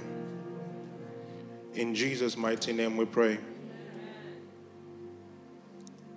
In 1.78 1.94
Jesus' 1.94 2.36
mighty 2.36 2.72
name 2.72 2.96
we 2.96 3.04
pray. 3.04 3.38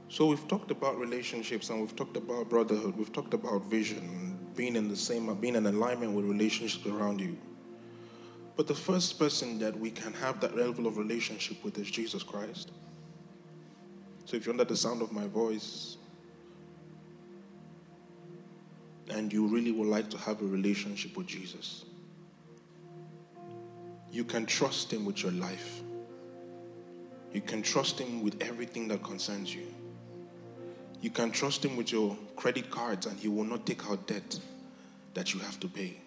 So 0.10 0.26
we've 0.26 0.48
talked 0.48 0.72
about 0.72 0.98
relationships 0.98 1.70
and 1.70 1.80
we've 1.80 1.96
talked 1.96 2.18
about 2.18 2.50
brotherhood. 2.50 2.98
We've 2.98 3.14
talked 3.14 3.36
about 3.36 3.66
vision, 3.66 4.40
being 4.56 4.76
in 4.76 4.88
the 4.88 4.96
same, 4.96 5.32
being 5.36 5.56
in 5.56 5.68
alignment 5.68 6.14
with 6.14 6.26
relationships 6.26 6.88
around 6.88 7.22
you. 7.22 7.38
But 8.56 8.66
the 8.66 8.74
first 8.74 9.20
person 9.20 9.60
that 9.60 9.80
we 9.80 9.92
can 9.92 10.14
have 10.14 10.40
that 10.40 10.58
level 10.58 10.88
of 10.88 10.98
relationship 10.98 11.64
with 11.64 11.78
is 11.78 11.92
Jesus 11.92 12.24
Christ. 12.24 12.72
So 14.26 14.38
if 14.38 14.48
you're 14.48 14.54
under 14.54 14.66
the 14.66 14.76
sound 14.76 15.04
of 15.04 15.12
my 15.12 15.28
voice 15.28 15.98
and 19.12 19.32
you 19.32 19.46
really 19.46 19.72
would 19.72 19.90
like 19.90 20.10
to 20.10 20.18
have 20.18 20.42
a 20.42 20.46
relationship 20.46 21.16
with 21.16 21.28
Jesus, 21.28 21.86
you 24.12 24.24
can 24.24 24.46
trust 24.46 24.92
Him 24.92 25.06
with 25.06 25.24
your 25.24 25.32
life. 25.32 25.82
You 27.34 27.42
can 27.42 27.62
trust 27.62 28.00
Him 28.00 28.24
with 28.24 28.42
everything 28.42 28.88
that 28.90 29.04
concerns 29.04 29.56
you. 29.56 29.68
You 31.02 31.10
can 31.10 31.32
trust 31.32 31.64
Him 31.64 31.78
with 31.78 31.92
your 31.92 32.18
credit 32.36 32.70
cards, 32.70 33.06
and 33.06 33.18
He 33.18 33.28
will 33.28 33.46
not 33.46 33.66
take 33.66 33.90
out 33.90 34.06
debt 34.08 34.40
that 35.14 35.34
you 35.34 35.40
have 35.40 35.60
to 35.62 35.68
pay. 35.68 35.98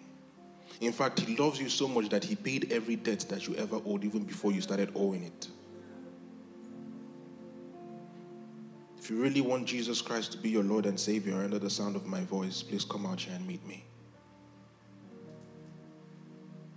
In 0.81 0.91
fact, 0.91 1.19
He 1.19 1.35
loves 1.35 1.59
you 1.59 1.69
so 1.69 1.87
much 1.87 2.09
that 2.09 2.23
He 2.23 2.35
paid 2.35 2.71
every 2.71 2.95
debt 2.95 3.25
that 3.29 3.47
you 3.47 3.55
ever 3.55 3.81
owed, 3.85 4.03
even 4.03 4.23
before 4.23 4.51
you 4.51 4.61
started 4.61 4.91
owing 4.95 5.23
it. 5.23 5.47
If 8.99 9.09
you 9.09 9.21
really 9.21 9.41
want 9.41 9.67
Jesus 9.67 10.01
Christ 10.01 10.31
to 10.31 10.37
be 10.37 10.49
your 10.49 10.63
Lord 10.63 10.85
and 10.85 10.99
Savior 10.99 11.35
under 11.35 11.59
the 11.59 11.69
sound 11.69 11.95
of 11.95 12.05
my 12.05 12.21
voice, 12.21 12.63
please 12.63 12.83
come 12.83 13.05
out 13.05 13.19
here 13.19 13.35
and 13.35 13.45
meet 13.45 13.65
me. 13.67 13.85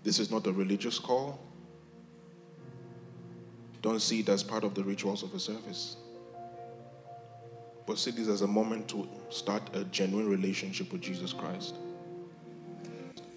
This 0.02 0.18
is 0.18 0.30
not 0.30 0.46
a 0.46 0.52
religious 0.52 0.98
call. 0.98 1.40
Don't 3.82 4.00
see 4.00 4.20
it 4.20 4.28
as 4.28 4.42
part 4.42 4.64
of 4.64 4.74
the 4.74 4.82
rituals 4.82 5.22
of 5.22 5.34
a 5.34 5.38
service 5.38 5.96
but 7.88 7.98
see 7.98 8.10
this 8.10 8.28
as 8.28 8.42
a 8.42 8.46
moment 8.46 8.86
to 8.86 9.08
start 9.30 9.62
a 9.74 9.82
genuine 9.84 10.28
relationship 10.28 10.92
with 10.92 11.00
Jesus 11.00 11.32
Christ. 11.32 11.74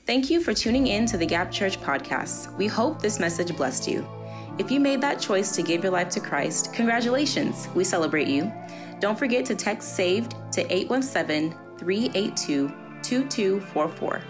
Thank 0.06 0.30
you 0.30 0.42
for 0.42 0.54
tuning 0.54 0.88
in 0.88 1.06
to 1.06 1.18
the 1.18 1.26
Gap 1.26 1.52
Church 1.52 1.80
podcast. 1.80 2.54
We 2.58 2.68
hope 2.68 3.02
this 3.02 3.18
message 3.18 3.56
blessed 3.56 3.88
you. 3.88 4.06
If 4.60 4.70
you 4.70 4.82
made 4.82 5.00
that 5.02 5.22
choice 5.22 5.56
to 5.56 5.64
give 5.64 5.84
your 5.84 5.94
life 5.94 6.10
to 6.10 6.20
Christ, 6.20 6.74
congratulations. 6.74 7.70
We 7.74 7.86
celebrate 7.86 8.28
you. 8.28 8.52
Don't 9.00 9.18
forget 9.18 9.46
to 9.46 9.56
text 9.56 9.96
SAVED 9.96 10.36
to 10.52 10.62
817 10.70 11.56
382 11.78 12.68
2244. 13.04 14.22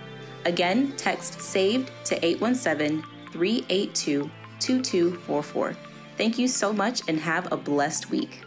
Again, 0.45 0.93
text 0.97 1.41
SAVED 1.41 1.91
to 2.05 2.25
817 2.25 3.03
382 3.31 4.29
2244. 4.59 5.75
Thank 6.17 6.37
you 6.37 6.47
so 6.47 6.71
much 6.73 7.01
and 7.07 7.19
have 7.19 7.51
a 7.51 7.57
blessed 7.57 8.09
week. 8.09 8.41